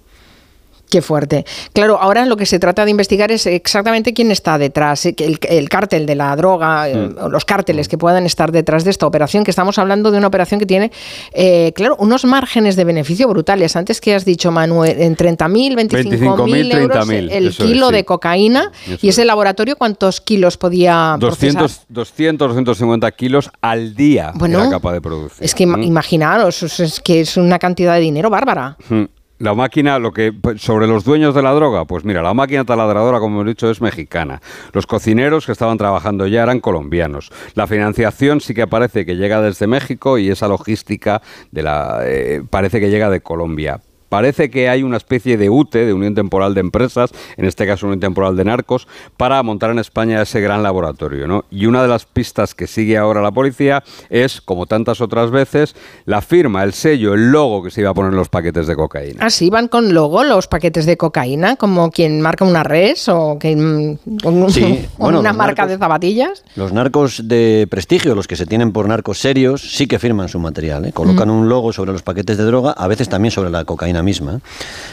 Qué 0.89 1.03
fuerte. 1.03 1.45
Claro, 1.73 1.99
ahora 2.01 2.25
lo 2.27 2.37
que 2.37 2.47
se 2.47 2.59
trata 2.59 2.85
de 2.85 2.91
investigar 2.91 3.33
es 3.33 3.47
exactamente 3.47 4.15
quién 4.15 4.31
está 4.31 4.57
detrás, 4.59 5.05
eh, 5.07 5.15
el, 5.19 5.39
el 5.49 5.69
cártel 5.69 6.07
de 6.07 6.15
la 6.15 6.35
droga, 6.37 6.89
eh, 6.89 6.95
mm. 6.95 7.29
los 7.31 7.45
cárteles 7.45 7.89
que 7.89 7.99
puedan 7.99 8.25
estar 8.25 8.53
detrás 8.53 8.85
de 8.85 8.91
esta 8.91 9.07
operación, 9.07 9.43
que 9.43 9.51
estamos 9.51 9.79
hablando 9.79 10.11
de 10.11 10.19
una 10.19 10.29
operación 10.29 10.61
que 10.61 10.67
tiene, 10.67 10.93
eh, 11.33 11.73
claro, 11.75 11.97
unos 11.99 12.25
márgenes 12.25 12.77
de 12.77 12.85
beneficio 12.85 13.29
brutales. 13.29 13.75
Antes 13.75 14.01
que 14.01 14.15
has 14.15 14.25
dicho, 14.25 14.53
Manuel, 14.53 15.01
en 15.01 15.17
30.000, 15.17 15.75
25.000 15.91 16.75
euros 16.77 17.09
el 17.11 17.55
kilo 17.55 17.91
de 17.91 18.05
cocaína. 18.05 18.71
y 19.03 19.09
ese 19.09 19.25
laboratorio, 19.25 19.77
¿cuántos 19.77 20.21
kilos 20.21 20.57
podía 20.57 21.17
200, 21.19 21.87
200, 21.89 22.49
250 22.49 23.11
kilos 23.13 23.51
al 23.61 23.95
día 23.95 24.33
bueno, 24.35 24.61
era 24.61 24.71
capaz 24.71 24.93
de 24.93 25.01
producir. 25.01 25.45
Es 25.45 25.55
que 25.55 25.67
mm. 25.67 25.83
imaginaros, 25.83 26.63
es 26.81 27.01
que 27.01 27.21
es 27.21 27.37
una 27.37 27.59
cantidad 27.59 27.95
de 27.95 28.01
dinero 28.01 28.31
bárbara. 28.31 28.77
Mm. 28.89 29.05
La 29.39 29.55
máquina, 29.55 29.99
lo 29.99 30.13
que 30.13 30.33
pues, 30.33 30.63
sobre 30.63 30.87
los 30.87 31.05
dueños 31.05 31.35
de 31.35 31.43
la 31.43 31.53
droga, 31.53 31.85
pues 31.85 32.05
mira, 32.05 32.23
la 32.23 32.33
máquina 32.33 32.65
taladradora, 32.65 33.19
como 33.19 33.37
hemos 33.37 33.47
dicho, 33.47 33.71
es 33.71 33.83
mexicana. 33.83 34.41
Los 34.73 34.87
cocineros 34.87 35.45
que 35.45 35.53
estaban 35.53 35.77
trabajando 35.77 36.27
ya 36.27 36.43
eran 36.43 36.61
colombianos. 36.61 37.31
La 37.55 37.67
financiación 37.67 38.41
sí 38.41 38.55
que 38.55 38.67
parece 38.67 39.05
que 39.05 39.17
llega 39.17 39.43
desde 39.43 39.67
México 39.67 40.17
y 40.17 40.31
esa 40.31 40.49
logística 40.49 41.21
de 41.51 41.63
la 41.63 42.01
eh, 42.05 42.43
parece 42.49 42.81
que 42.81 42.89
llega 42.89 43.11
de 43.11 43.21
Colombia 43.21 43.81
parece 44.09 44.51
que 44.51 44.69
hay 44.69 44.83
una 44.83 44.97
especie 44.97 45.37
de 45.37 45.51
UTE, 45.51 45.87
de 45.87 45.93
Unión 45.93 46.15
Temporal 46.15 46.55
de 46.55 46.61
Empresas, 46.61 47.11
en 47.37 47.45
este 47.45 47.67
caso 47.67 47.87
Unión 47.87 48.01
Temporal 48.01 48.37
de 48.37 48.45
Narcos, 48.45 48.87
para 49.17 49.43
montar 49.43 49.71
en 49.71 49.79
España 49.79 50.23
ese 50.23 50.41
gran 50.41 50.63
laboratorio. 50.63 51.27
¿no? 51.27 51.45
Y 51.51 51.67
una 51.67 51.83
de 51.83 51.89
las 51.89 52.05
pistas 52.05 52.55
que 52.55 52.67
sigue 52.67 52.97
ahora 52.97 53.23
la 53.23 53.33
policía 53.33 53.83
es, 54.11 54.41
como 54.41 54.67
tantas 54.67 55.01
otras 55.01 55.31
veces, 55.31 55.75
la 56.05 56.21
firma, 56.23 56.63
el 56.63 56.73
sello, 56.73 57.15
el 57.15 57.31
logo 57.31 57.63
que 57.63 57.71
se 57.71 57.81
iba 57.81 57.91
a 57.91 57.95
poner 57.95 58.13
en 58.13 58.17
los 58.17 58.29
paquetes 58.29 58.67
de 58.67 58.77
cocaína. 58.77 59.19
Ah, 59.21 59.31
sí, 59.31 59.51
van 59.51 59.69
con 59.69 59.95
logo 59.95 60.25
los 60.25 60.49
paquetes 60.49 60.87
de 60.87 60.97
cocaína, 60.97 61.57
como 61.57 61.91
quien 61.91 62.21
marca 62.21 62.45
una 62.45 62.63
res 62.63 63.09
o 63.09 63.39
que, 63.39 63.57
mm, 63.57 63.99
una 64.99 65.33
marca 65.33 65.67
de 65.67 65.79
zapatillas. 65.79 66.45
Los 66.55 66.73
narcos 66.73 67.29
de 67.29 67.67
prestigio, 67.71 68.15
los 68.15 68.29
que 68.29 68.37
se 68.37 68.47
tienen 68.47 68.73
por 68.73 68.89
narcos 68.89 69.19
serios, 69.19 69.77
sí 69.77 69.87
que 69.87 69.99
firman 69.99 70.29
su 70.29 70.39
material. 70.39 70.85
¿eh? 70.87 70.93
Colocan 70.93 71.29
mm. 71.29 71.33
un 71.33 71.49
logo 71.49 71.73
sobre 71.73 71.93
los 71.93 72.03
paquetes 72.03 72.39
de 72.39 72.45
droga, 72.45 72.73
a 72.73 72.87
veces 72.89 73.09
también 73.09 73.33
sobre 73.33 73.51
la 73.51 73.65
cocaína 73.65 73.96
misma. 74.03 74.41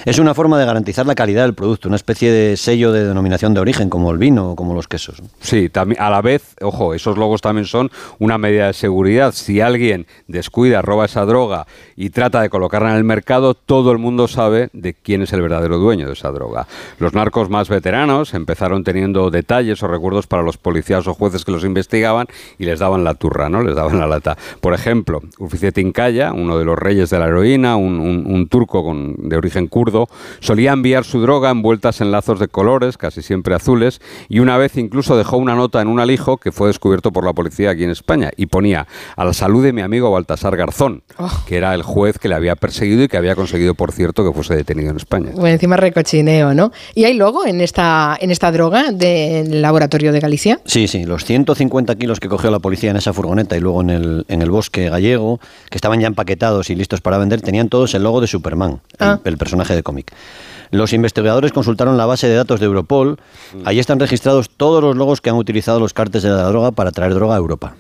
Es 0.06 0.20
una 0.20 0.34
forma 0.34 0.60
de 0.60 0.66
garantizar 0.66 1.06
la 1.06 1.16
calidad 1.16 1.44
del 1.44 1.54
producto, 1.54 1.88
una 1.88 1.96
especie 1.96 2.32
de 2.32 2.58
sello 2.58 2.92
de 2.92 3.06
denominación 3.06 3.54
de 3.54 3.60
origen, 3.60 3.90
como 3.90 4.12
el 4.12 4.18
vino 4.18 4.52
o 4.52 4.56
como 4.56 4.74
los 4.74 4.88
quesos. 4.88 5.22
Sí, 5.40 5.70
a 5.98 6.10
la 6.10 6.22
vez, 6.22 6.56
ojo, 6.62 6.94
esos 6.94 7.18
logos 7.18 7.42
también 7.42 7.66
son 7.66 7.92
una 8.20 8.38
medida 8.38 8.68
de 8.68 8.74
seguridad. 8.74 9.34
Si 9.34 9.62
alguien 9.62 10.08
descuida, 10.28 10.82
roba 10.82 11.06
esa 11.06 11.26
droga 11.26 11.68
y 11.96 12.10
trata 12.10 12.42
de 12.42 12.50
colocarla 12.50 12.92
en 12.92 12.98
el 12.98 13.04
mercado, 13.04 13.54
todo 13.54 13.92
el 13.92 13.98
mundo 13.98 14.28
sabe 14.28 14.70
de 14.74 14.94
quién 14.94 15.22
es 15.22 15.34
el 15.34 15.42
verdadero 15.42 15.78
dueño 15.78 16.08
de 16.08 16.14
esa 16.14 16.32
droga. 16.32 16.68
Los 17.00 17.14
narcos 17.14 17.50
más 17.50 17.70
veteranos 17.70 18.34
empezaron 18.34 18.84
teniendo 18.84 19.30
detalles 19.30 19.82
o 19.84 19.88
recuerdos 19.88 20.28
para 20.28 20.44
los 20.44 20.58
policías 20.58 21.08
o 21.08 21.14
jueces 21.14 21.46
que 21.46 21.52
los 21.52 21.64
investigaban 21.64 22.28
y 22.58 22.66
les 22.66 22.80
daban 22.80 23.04
la 23.04 23.16
turra, 23.16 23.50
¿no? 23.50 23.64
Les 23.64 23.76
daban 23.76 24.00
la 24.00 24.08
lata. 24.08 24.38
Por 24.62 24.74
ejemplo, 24.74 25.22
Uffiziet 25.40 25.74
Tincaya, 25.74 26.34
uno 26.34 26.58
de 26.58 26.66
los 26.66 26.78
reyes 26.78 27.10
de 27.10 27.20
la 27.20 27.28
heroína, 27.28 27.76
un, 27.76 28.00
un 28.00 28.48
turco 28.48 28.84
con 28.84 28.93
de 28.94 29.38
origen 29.38 29.68
kurdo, 29.68 30.08
solía 30.40 30.72
enviar 30.72 31.06
su 31.06 31.22
droga 31.22 31.50
envueltas 31.50 32.02
en 32.02 32.12
lazos 32.12 32.40
de 32.40 32.48
colores, 32.48 32.98
casi 32.98 33.22
siempre 33.22 33.56
azules, 33.56 34.02
y 34.30 34.40
una 34.40 34.58
vez 34.58 34.78
incluso 34.78 35.18
dejó 35.18 35.38
una 35.38 35.56
nota 35.56 35.82
en 35.82 35.88
un 35.88 36.00
alijo 36.00 36.38
que 36.38 36.52
fue 36.52 36.68
descubierto 36.68 37.12
por 37.12 37.26
la 37.26 37.34
policía 37.34 37.72
aquí 37.72 37.84
en 37.84 37.92
España 37.92 38.32
y 38.38 38.48
ponía 38.48 38.88
a 39.16 39.26
la 39.26 39.34
salud 39.34 39.64
de 39.64 39.74
mi 39.74 39.82
amigo 39.82 40.12
Baltasar 40.12 40.56
Garzón, 40.56 41.04
oh. 41.18 41.44
que 41.48 41.58
era 41.58 41.74
el 41.74 41.84
juez 41.84 42.20
que 42.20 42.30
le 42.30 42.36
había 42.36 42.56
perseguido 42.56 43.04
y 43.04 43.08
que 43.08 43.18
había 43.18 43.36
conseguido, 43.36 43.76
por 43.76 43.92
cierto, 43.92 44.26
que 44.26 44.34
fuese 44.34 44.56
detenido 44.56 44.92
en 44.92 44.98
España. 44.98 45.32
Bueno, 45.34 45.50
encima 45.50 45.78
recochineo, 45.78 46.54
¿no? 46.54 46.72
¿Y 46.96 47.06
hay 47.06 47.14
luego 47.14 47.46
en 47.46 47.62
esta, 47.62 48.18
en 48.20 48.32
esta 48.32 48.52
droga 48.52 48.92
del 48.92 49.62
laboratorio 49.62 50.12
de 50.12 50.20
Galicia? 50.20 50.60
Sí, 50.66 50.88
sí, 50.88 51.06
los 51.06 51.26
150 51.26 51.96
kilos 51.96 52.20
que 52.20 52.30
cogió 52.30 52.52
la 52.52 52.60
policía 52.60 52.92
en 52.92 52.98
esa 52.98 53.14
furgoneta 53.14 53.58
y 53.58 53.60
luego 53.60 53.82
en 53.82 53.90
el, 53.90 54.26
en 54.28 54.42
el 54.42 54.50
bosque 54.50 54.90
gallego, 54.90 55.40
que 55.70 55.78
estaban 55.78 56.00
ya 56.00 56.08
empaquetados 56.08 56.70
y 56.70 56.76
listos 56.76 57.02
para 57.02 57.18
vender, 57.18 57.42
tenían 57.42 57.70
todos 57.70 57.94
el 57.94 58.04
logo 58.04 58.22
de 58.22 58.28
Superman. 58.28 58.82
Ah. 59.00 59.20
el, 59.24 59.38
personaje 59.38 59.76
de 59.76 59.84
cómic. 59.84 60.12
Los 60.72 60.94
investigadores 60.94 61.52
consultaron 61.52 61.98
la 61.98 62.06
base 62.06 62.28
de 62.28 62.36
datos 62.36 62.60
de 62.60 62.66
Europol. 62.66 63.20
Allí 63.64 63.80
están 63.80 64.00
registrados 64.00 64.50
todos 64.50 64.82
los 64.82 64.96
logos 64.96 65.22
que 65.22 65.30
han 65.30 65.36
utilizado 65.36 65.80
los 65.80 65.94
cárteles 65.94 66.24
de 66.24 66.30
la 66.30 66.44
droga 66.44 66.72
para 66.72 66.92
traer 66.92 67.14
droga 67.14 67.36
a 67.36 67.38
Europa. 67.38 67.76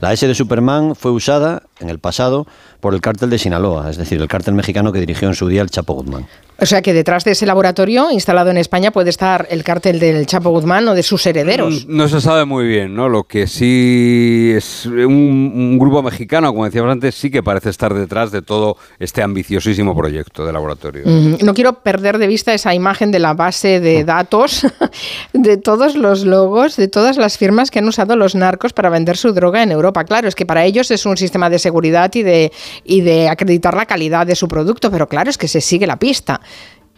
La 0.00 0.12
S 0.12 0.26
de 0.26 0.34
Superman 0.34 0.94
fue 0.96 1.10
usada 1.10 1.64
en 1.80 1.90
el 1.90 1.98
pasado 1.98 2.46
por 2.80 2.94
el 2.94 3.00
cártel 3.00 3.30
de 3.30 3.38
Sinaloa, 3.38 3.90
es 3.90 3.96
decir, 3.96 4.20
el 4.20 4.28
cártel 4.28 4.54
mexicano 4.54 4.92
que 4.92 5.00
dirigió 5.00 5.28
en 5.28 5.34
su 5.34 5.48
día 5.48 5.62
el 5.62 5.70
Chapo 5.70 5.94
Guzmán. 5.94 6.26
O 6.62 6.66
sea 6.66 6.82
que 6.82 6.92
detrás 6.92 7.24
de 7.24 7.30
ese 7.30 7.46
laboratorio 7.46 8.10
instalado 8.10 8.50
en 8.50 8.58
España 8.58 8.90
puede 8.90 9.08
estar 9.08 9.46
el 9.50 9.64
cártel 9.64 9.98
del 9.98 10.26
Chapo 10.26 10.50
Guzmán 10.50 10.86
o 10.88 10.94
de 10.94 11.02
sus 11.02 11.24
herederos. 11.24 11.86
Mm, 11.86 11.96
no, 11.96 12.06
se 12.06 12.20
sabe 12.20 12.44
muy 12.44 12.66
bien, 12.66 12.94
¿no? 12.94 13.08
Lo 13.08 13.24
que 13.24 13.46
sí 13.46 14.52
es 14.54 14.84
un, 14.84 15.78
grupo 15.78 16.02
mexicano, 16.02 16.52
como 16.52 16.66
decíamos 16.66 16.92
antes, 16.92 17.14
sí 17.14 17.30
que 17.30 17.42
parece 17.42 17.70
estar 17.70 17.94
detrás 17.94 18.30
de 18.30 18.42
todo 18.42 18.76
este 18.98 19.22
ambiciosísimo 19.22 19.96
proyecto 19.96 20.44
de 20.44 20.52
laboratorio. 20.52 21.04
No 21.06 21.54
quiero 21.54 21.80
perder 21.80 22.18
de 22.18 22.26
vista 22.26 22.52
esa 22.52 22.74
imagen 22.74 23.10
de 23.10 23.20
la 23.20 23.32
base 23.32 23.80
de 23.80 24.04
datos, 24.04 24.66
de 25.32 25.56
todos 25.56 25.96
los 25.96 26.26
logos, 26.26 26.76
de 26.76 26.88
todas 26.88 27.16
las 27.16 27.38
firmas 27.38 27.70
que 27.70 27.78
han 27.78 27.88
usado 27.88 28.16
los 28.16 28.34
narcos 28.34 28.74
para 28.74 28.90
vender 28.90 29.16
su 29.16 29.32
droga 29.32 29.62
en 29.62 29.72
Europa. 29.72 30.04
Claro, 30.04 30.28
es 30.28 30.34
que 30.34 30.44
para 30.44 30.66
ellos 30.66 30.90
es 30.90 31.06
un 31.06 31.16
sistema 31.16 31.48
de 31.48 31.58
seguridad 31.58 31.69
y 32.14 32.22
de, 32.22 32.52
y 32.84 33.00
de 33.00 33.28
acreditar 33.28 33.74
la 33.74 33.86
calidad 33.86 34.26
de 34.26 34.34
su 34.34 34.48
producto, 34.48 34.90
pero 34.90 35.08
claro, 35.08 35.30
es 35.30 35.38
que 35.38 35.48
se 35.48 35.60
sigue 35.60 35.86
la 35.86 35.98
pista. 35.98 36.40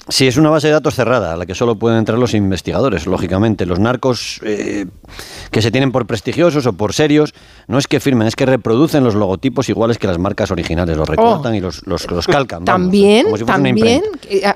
Sí, 0.09 0.27
es 0.27 0.37
una 0.37 0.51
base 0.51 0.67
de 0.67 0.73
datos 0.73 0.95
cerrada, 0.97 1.33
a 1.33 1.37
la 1.37 1.47
que 1.47 1.55
solo 1.55 1.77
pueden 1.77 1.99
entrar 1.99 2.19
los 2.19 2.35
investigadores, 2.35 3.07
lógicamente. 3.07 3.67
Los 3.67 3.79
narcos 3.79 4.41
eh, 4.43 4.87
que 5.53 5.63
se 5.63 5.71
tienen 5.71 5.93
por 5.93 6.07
prestigiosos 6.07 6.67
o 6.67 6.73
por 6.73 6.93
serios, 6.93 7.35
no 7.69 7.79
es 7.79 7.87
que 7.87 8.01
firmen, 8.01 8.27
es 8.27 8.35
que 8.35 8.45
reproducen 8.45 9.05
los 9.05 9.15
logotipos 9.15 9.69
iguales 9.69 9.99
que 9.99 10.09
las 10.09 10.19
marcas 10.19 10.51
originales, 10.51 10.97
los 10.97 11.09
recortan 11.09 11.53
Oh. 11.53 11.57
y 11.57 11.61
los, 11.61 11.87
los, 11.87 12.11
los 12.11 12.27
calcan. 12.27 12.65
vamos, 12.65 12.83
También, 12.83 13.25
como 13.27 13.37
si 13.37 13.45
también 13.45 14.03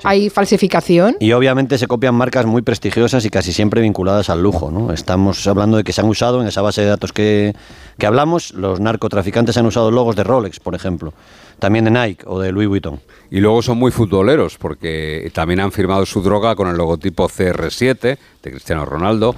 hay 0.03 0.29
falsificación. 0.29 1.15
Y 1.19 1.31
obviamente 1.31 1.77
se 1.77 1.87
copian 1.87 2.13
marcas 2.15 2.45
muy 2.45 2.61
prestigiosas 2.61 3.23
y 3.23 3.29
casi 3.29 3.53
siempre 3.53 3.81
vinculadas 3.81 4.29
al 4.29 4.43
lujo. 4.43 4.69
¿no? 4.69 4.91
Estamos 4.91 5.47
hablando 5.47 5.77
de 5.77 5.83
que 5.85 5.93
se 5.93 6.01
han 6.01 6.07
usado 6.09 6.41
en 6.41 6.47
esa 6.47 6.61
base 6.61 6.81
de 6.81 6.87
datos 6.87 7.13
que, 7.13 7.55
que 7.97 8.05
hablamos, 8.05 8.53
los 8.53 8.81
narcotraficantes 8.81 9.55
han 9.57 9.65
usado 9.65 9.91
logos 9.91 10.17
de 10.17 10.23
Rolex, 10.25 10.59
por 10.59 10.75
ejemplo, 10.75 11.13
también 11.59 11.85
de 11.85 11.91
Nike 11.91 12.23
o 12.25 12.39
de 12.39 12.51
Louis 12.51 12.67
Vuitton. 12.67 12.99
Y 13.29 13.39
luego 13.39 13.61
son 13.61 13.77
muy 13.77 13.91
futboleros, 13.91 14.57
porque 14.57 15.29
también 15.33 15.59
han 15.59 15.71
firmado 15.71 16.05
su 16.05 16.21
droga 16.21 16.55
con 16.55 16.69
el 16.69 16.77
logotipo 16.77 17.27
CR7 17.27 18.17
de 18.43 18.51
Cristiano 18.51 18.85
Ronaldo, 18.85 19.35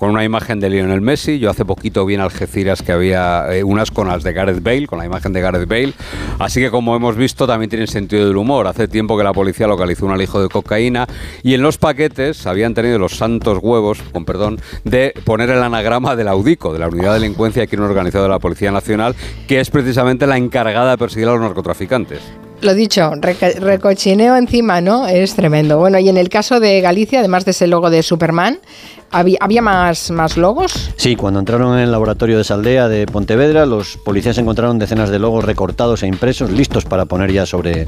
con 0.00 0.10
una 0.10 0.24
imagen 0.24 0.60
de 0.60 0.70
Lionel 0.70 1.02
Messi. 1.02 1.38
Yo 1.38 1.50
hace 1.50 1.66
poquito 1.66 2.06
vi 2.06 2.14
en 2.14 2.22
Algeciras 2.22 2.80
que 2.80 2.90
había 2.90 3.54
eh, 3.54 3.62
unas 3.62 3.90
con 3.90 4.08
las 4.08 4.22
de 4.22 4.32
Gareth 4.32 4.62
Bale, 4.62 4.86
con 4.86 4.98
la 4.98 5.04
imagen 5.04 5.34
de 5.34 5.42
Gareth 5.42 5.68
Bale. 5.68 5.92
Así 6.38 6.58
que 6.58 6.70
como 6.70 6.96
hemos 6.96 7.16
visto, 7.16 7.46
también 7.46 7.68
tienen 7.68 7.86
sentido 7.86 8.26
del 8.26 8.38
humor. 8.38 8.66
Hace 8.66 8.88
tiempo 8.88 9.18
que 9.18 9.24
la 9.24 9.34
policía 9.34 9.66
localizó 9.66 10.06
un 10.06 10.12
alijo 10.12 10.40
de 10.42 10.48
cocaína 10.48 11.06
y 11.42 11.52
en 11.52 11.60
los 11.60 11.76
paquetes 11.76 12.46
habían 12.46 12.72
tenido 12.72 12.98
los 12.98 13.18
santos 13.18 13.58
huevos, 13.60 14.02
con 14.10 14.24
perdón, 14.24 14.58
de 14.84 15.12
poner 15.24 15.50
el 15.50 15.62
anagrama 15.62 16.16
de 16.16 16.24
la 16.24 16.34
UDICO, 16.34 16.72
de 16.72 16.78
la 16.78 16.88
Unidad 16.88 17.12
de 17.12 17.20
Delincuencia 17.20 17.62
y 17.62 17.66
Crimen 17.68 17.90
Organizado 17.90 18.24
de 18.24 18.30
la 18.30 18.38
Policía 18.38 18.72
Nacional, 18.72 19.14
que 19.46 19.60
es 19.60 19.68
precisamente 19.68 20.26
la 20.26 20.38
encargada 20.38 20.92
de 20.92 20.98
perseguir 20.98 21.28
a 21.28 21.32
los 21.32 21.42
narcotraficantes. 21.42 22.20
Lo 22.62 22.74
dicho, 22.74 23.10
recochineo 23.60 24.36
encima, 24.36 24.82
¿no? 24.82 25.06
Es 25.06 25.34
tremendo. 25.34 25.78
Bueno, 25.78 25.98
y 25.98 26.10
en 26.10 26.18
el 26.18 26.28
caso 26.28 26.60
de 26.60 26.82
Galicia, 26.82 27.20
además 27.20 27.46
de 27.46 27.52
ese 27.52 27.66
logo 27.66 27.88
de 27.88 28.02
Superman, 28.02 28.58
¿había, 29.10 29.38
había 29.40 29.62
más, 29.62 30.10
más 30.10 30.36
logos? 30.36 30.90
Sí, 30.96 31.16
cuando 31.16 31.40
entraron 31.40 31.74
en 31.74 31.80
el 31.84 31.92
laboratorio 31.92 32.38
de 32.38 32.44
Saldea 32.44 32.88
de 32.88 33.06
Pontevedra, 33.06 33.66
los 33.66 33.96
policías 33.98 34.38
encontraron 34.38 34.78
decenas 34.78 35.10
de 35.10 35.18
logos 35.18 35.44
recortados 35.44 36.02
e 36.02 36.06
impresos, 36.06 36.50
listos 36.50 36.84
para 36.84 37.04
poner 37.06 37.32
ya 37.32 37.46
sobre 37.46 37.86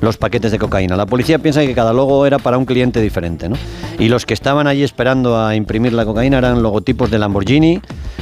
los 0.00 0.16
paquetes 0.16 0.50
de 0.52 0.58
cocaína. 0.58 0.96
La 0.96 1.06
policía 1.06 1.38
piensa 1.38 1.60
que 1.60 1.74
cada 1.74 1.92
logo 1.92 2.24
era 2.26 2.38
para 2.38 2.56
un 2.58 2.64
cliente 2.64 3.00
diferente, 3.00 3.48
¿no? 3.48 3.56
Y 3.98 4.08
los 4.08 4.24
que 4.24 4.32
estaban 4.34 4.66
allí 4.66 4.82
esperando 4.82 5.38
a 5.38 5.54
imprimir 5.54 5.92
la 5.92 6.04
cocaína 6.06 6.38
eran 6.38 6.62
logotipos 6.62 7.10
de 7.10 7.18
Lamborghini, 7.18 7.80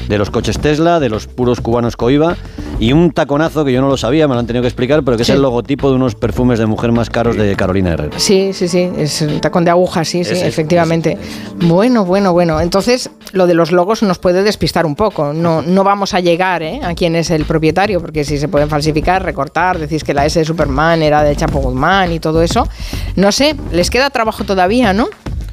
de 0.09 0.19
los 0.19 0.31
coches 0.31 0.59
Tesla, 0.59 0.99
de 1.01 1.09
los 1.09 1.27
puros 1.27 1.61
cubanos 1.61 1.97
Coiba 1.97 2.37
y 2.81 2.93
un 2.93 3.11
taconazo 3.13 3.65
que 3.65 3.73
yo 3.73 3.81
no 3.81 3.89
lo 3.89 3.97
sabía, 3.97 4.27
me 4.27 4.35
lo 4.35 4.41
han 4.41 4.47
tenido 4.47 4.63
que 4.63 4.69
explicar, 4.69 5.03
pero 5.05 5.17
que 5.17 5.25
Sí. 5.25 5.33
es 5.33 5.37
el 5.37 5.43
logotipo 5.43 5.91
de 5.91 5.97
unos 5.97 6.15
perfumes 6.15 6.59
de 6.59 6.67
mujer 6.67 6.93
más 6.93 7.11
caros 7.11 7.37
de 7.37 7.55
Carolina 7.57 7.91
Herrera. 7.91 8.19
Sí, 8.19 8.53
sí, 8.55 8.69
sí, 8.69 8.89
es 8.97 9.21
un 9.23 9.41
tacón 9.41 9.65
de 9.65 9.71
agujas, 9.71 10.09
sí, 10.09 10.25
sí, 10.25 10.35
efectivamente. 10.35 11.19
Bueno, 11.57 12.05
bueno, 12.05 12.33
bueno. 12.33 12.38
Entonces, 12.43 13.11
lo 13.33 13.47
de 13.47 13.55
los 13.55 13.73
logos 13.73 14.03
nos 14.03 14.19
puede 14.19 14.43
despistar 14.43 14.87
un 14.87 14.95
poco. 14.95 15.33
No, 15.33 15.63
no 15.63 15.85
vamos 15.85 16.15
a 16.15 16.21
llegar 16.21 16.63
¿eh? 16.63 16.81
a 16.83 16.95
quién 16.95 17.17
es 17.17 17.31
el 17.31 17.45
propietario, 17.45 18.01
porque 18.01 18.25
si 18.25 18.39
se 18.39 18.49
pueden 18.49 18.69
falsificar, 18.69 19.23
recortar, 19.25 19.79
decís 19.79 20.05
que 20.05 20.15
la 20.15 20.25
S 20.27 20.39
de 20.39 20.45
Superman 20.45 21.03
era 21.03 21.23
de 21.23 21.35
Chapo 21.37 21.59
Guzmán 21.61 22.13
y 22.13 22.21
todo 22.21 22.43
eso. 22.43 22.69
No 23.17 23.33
sé, 23.33 23.57
les 23.73 23.91
queda 23.91 24.11
trabajo 24.11 24.45
todavía, 24.45 24.93
¿no? 24.93 25.09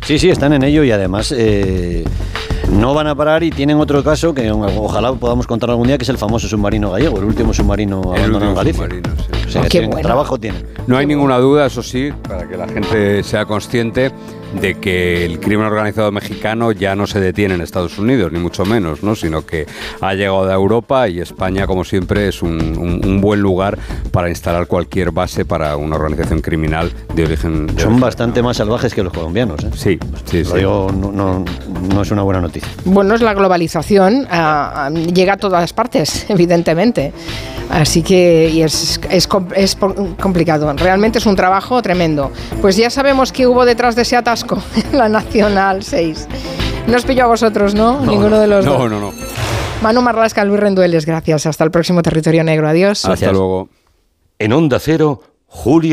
Sí, 0.06 0.20
sí, 0.20 0.30
están 0.30 0.54
en 0.54 0.64
ello 0.64 0.84
y 0.84 0.92
además 0.92 1.34
eh, 1.36 2.06
no 2.72 2.94
van 2.94 3.08
a 3.08 3.16
parar 3.16 3.44
y 3.44 3.50
tienen 3.50 3.78
otro 3.80 4.04
caso 4.04 4.36
que 4.36 4.52
ojalá 4.52 5.12
podamos 5.14 5.48
contar 5.48 5.72
algún 5.72 5.88
día, 5.88 5.98
que 5.98 6.04
es 6.04 6.10
el 6.10 6.20
famoso 6.20 6.48
submarino 6.48 6.92
gallego, 6.92 7.18
el 7.18 7.24
último 7.24 7.54
submarino 7.54 8.14
El 8.16 8.20
abandonado 8.22 8.26
en 8.28 8.34
último 8.36 8.56
Galicia. 8.56 8.84
submarino, 8.84 9.16
sí. 9.18 9.48
O 9.48 9.50
sea, 9.52 9.62
Oh, 9.62 9.64
que 9.64 9.70
qué 9.70 9.78
tienen- 9.80 9.90
bueno. 9.92 10.06
trabajo 10.08 10.38
tienen. 10.40 10.68
No 10.86 10.98
hay 10.98 11.08
ninguna 11.08 11.38
duda, 11.40 11.66
eso 11.66 11.82
sí, 11.82 12.12
para 12.28 12.48
que 12.48 12.56
la 12.58 12.68
gente 12.68 13.24
sea 13.24 13.46
consciente 13.46 14.12
de 14.62 14.76
que 14.76 15.26
el 15.26 15.40
crimen 15.40 15.66
organizado 15.66 16.12
mexicano 16.12 16.72
ya 16.72 16.96
no 16.96 17.08
se 17.08 17.20
detiene 17.20 17.56
en 17.56 17.62
Estados 17.62 17.98
Unidos, 18.00 18.32
ni 18.32 18.40
mucho 18.40 18.66
menos, 18.66 19.04
¿no? 19.04 19.16
sino 19.16 19.46
que 19.46 19.66
ha 20.02 20.14
llegado 20.14 20.50
a 20.50 20.54
Europa 20.54 21.08
y 21.10 21.20
España, 21.20 21.68
como 21.68 21.84
siempre, 21.84 22.28
es 22.28 22.42
un, 22.42 22.54
un- 22.78 23.02
un 23.06 23.22
buen 23.22 23.42
lugar 23.42 23.78
para 24.12 24.30
instalar 24.30 24.68
cualquier 24.68 25.12
base 25.12 25.46
para 25.46 25.76
una 25.78 25.96
organización 25.96 26.42
criminal 26.42 26.92
de 27.14 27.24
origen. 27.26 27.68
de 27.68 27.74
Son 27.74 27.84
origen 27.94 28.00
bastante 28.00 28.42
más 28.42 28.58
salvajes 28.58 28.94
que 28.94 29.04
los 29.04 29.12
colombianos. 29.14 29.64
¿eh? 29.64 29.70
Sí, 29.76 30.00
sí, 30.26 30.44
Lo 30.44 30.50
sí. 30.52 30.58
digo, 30.58 30.88
no, 30.96 31.12
no- 31.12 31.46
no 31.94 32.02
es 32.02 32.12
una 32.12 32.22
buena 32.24 32.42
noticia. 32.42 32.70
Bueno, 32.86 33.16
es 33.16 33.22
la 33.22 33.34
globalización, 33.34 34.28
ah, 34.30 34.86
ah, 34.86 34.90
llega 34.92 35.34
a 35.34 35.38
todas 35.38 35.74
partes, 35.74 36.26
evidentemente. 36.30 37.12
Así 37.68 38.04
que 38.04 38.48
y 38.54 38.62
es, 38.62 39.00
es, 39.10 39.28
es 39.56 39.76
complicado. 40.22 40.72
Realmente 40.74 41.18
es 41.18 41.26
un 41.26 41.36
trabajo 41.36 41.82
tremendo. 41.82 42.32
Pues 42.62 42.78
ya 42.78 42.92
sabemos 42.92 43.32
qué 43.32 43.48
hubo 43.48 43.66
detrás 43.66 43.96
de 43.96 44.04
ese 44.04 44.16
atasco 44.16 44.35
la 44.94 45.08
Nacional 45.10 45.84
6. 45.84 46.28
No 46.88 46.98
os 46.98 47.06
pillo 47.06 47.24
a 47.24 47.28
vosotros, 47.28 47.74
¿no? 47.76 48.02
Ninguno 48.02 48.40
de 48.40 48.48
los 48.48 48.66
No, 48.66 48.74
dos. 48.78 48.92
no, 48.92 49.00
no. 49.00 49.14
Manu 49.82 50.02
Marlasca, 50.02 50.44
Luis 50.46 50.60
Rendueles, 50.60 51.06
gracias. 51.06 51.46
Hasta 51.46 51.64
el 51.64 51.72
próximo 51.72 52.02
Territorio 52.02 52.44
Negro. 52.44 52.68
Adiós. 52.68 53.06
Hasta 53.06 53.32
luego. 53.32 53.70
En 54.40 54.54
Onda 54.54 54.80
Cero, 54.80 55.22
Julio. 55.48 55.84